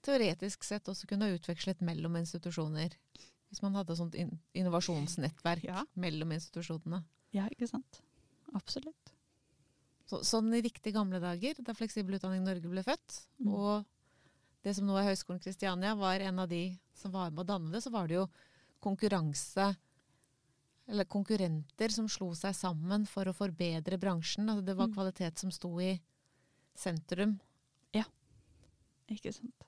teoretisk 0.04 0.64
sett 0.66 0.88
også 0.92 1.08
kunne 1.08 1.24
ha 1.28 1.36
utvekslet 1.36 1.80
mellom 1.84 2.18
institusjoner. 2.20 2.92
Hvis 3.48 3.62
man 3.64 3.78
hadde 3.78 3.96
sånt 3.96 4.16
in 4.18 4.34
innovasjonsnettverk 4.52 5.64
Ja. 5.64 5.86
mellom 5.96 6.34
institusjonene. 6.36 7.00
Ja, 7.32 7.46
ikke 7.48 7.68
sant? 7.70 8.02
Absolutt. 8.52 8.97
Så, 10.08 10.22
sånn 10.24 10.48
i 10.56 10.62
riktig 10.64 10.94
gamle 10.94 11.20
dager, 11.20 11.58
da 11.60 11.74
Fleksibel 11.76 12.16
utdanning 12.16 12.44
Norge 12.46 12.68
ble 12.70 12.82
født, 12.82 13.26
Mm. 13.42 13.52
og 13.54 13.84
det 14.64 14.74
som 14.74 14.86
nå 14.88 14.96
er 14.96 15.04
Høgskolen 15.14 15.40
Kristiania, 15.42 15.94
var 15.94 16.20
en 16.20 16.38
av 16.38 16.48
de 16.48 16.78
som 16.94 17.12
var 17.12 17.30
med 17.30 17.44
å 17.44 17.46
danne 17.46 17.70
det, 17.72 17.82
så 17.84 17.90
var 17.92 18.08
det 18.08 18.14
jo 18.16 18.28
konkurranse 18.80 19.76
eller 20.88 21.04
konkurrenter 21.04 21.92
som 21.92 22.08
slo 22.08 22.30
seg 22.34 22.54
sammen 22.56 23.04
for 23.06 23.24
å 23.28 23.34
forbedre 23.36 23.98
bransjen. 24.00 24.48
Altså 24.48 24.64
det 24.64 24.76
var 24.76 24.86
Mm. 24.88 24.94
kvalitet 24.94 25.38
som 25.38 25.50
sto 25.50 25.78
i 25.78 26.00
sentrum. 26.74 27.38
Ja. 27.92 28.04
Ikke 29.10 29.32
sant? 29.34 29.64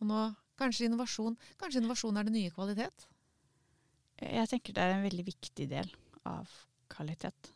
Og 0.00 0.06
nå 0.08 0.36
kanskje 0.58 0.86
innovasjon 0.90 1.36
Kanskje 1.58 1.80
innovasjon 1.80 2.18
er 2.18 2.24
det 2.24 2.32
nye 2.32 2.50
kvalitet? 2.50 3.06
Jeg 4.20 4.48
tenker 4.48 4.74
det 4.74 4.78
er 4.82 4.92
en 4.92 5.10
veldig 5.10 5.24
viktig 5.24 5.68
del 5.68 5.90
av 6.26 6.48
kvalitet. 6.90 7.50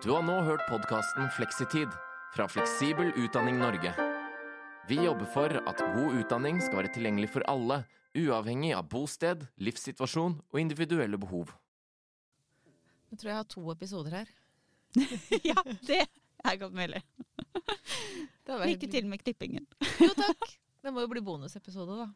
Du 0.00 0.10
har 0.10 0.22
nå 0.24 0.32
hørt 0.46 0.62
podkasten 0.64 1.26
Fleksitid 1.36 1.92
fra 2.32 2.46
Fleksibel 2.48 3.10
utdanning 3.20 3.58
Norge. 3.60 3.90
Vi 4.88 4.96
jobber 4.96 5.28
for 5.28 5.52
at 5.52 5.82
god 5.92 6.14
utdanning 6.22 6.62
skal 6.64 6.78
være 6.80 6.92
tilgjengelig 6.94 7.28
for 7.34 7.44
alle, 7.52 7.82
uavhengig 8.16 8.70
av 8.78 8.88
bosted, 8.88 9.44
livssituasjon 9.60 10.38
og 10.40 10.60
individuelle 10.62 11.20
behov. 11.20 11.52
Jeg 13.12 13.20
tror 13.20 13.32
jeg 13.32 13.38
har 13.42 13.50
to 13.52 13.66
episoder 13.74 14.16
her. 14.22 14.32
ja, 15.50 15.60
det 15.84 16.00
er 16.06 16.56
godt 16.64 16.80
mulig. 16.80 17.04
Lykke 18.48 18.88
til 18.96 19.04
med 19.12 19.20
klippingen. 19.20 19.68
Jo 20.00 20.14
takk. 20.16 20.48
Det 20.80 20.96
må 20.96 21.04
jo 21.04 21.12
bli 21.12 21.20
bonusepisode, 21.20 22.06
da. 22.06 22.08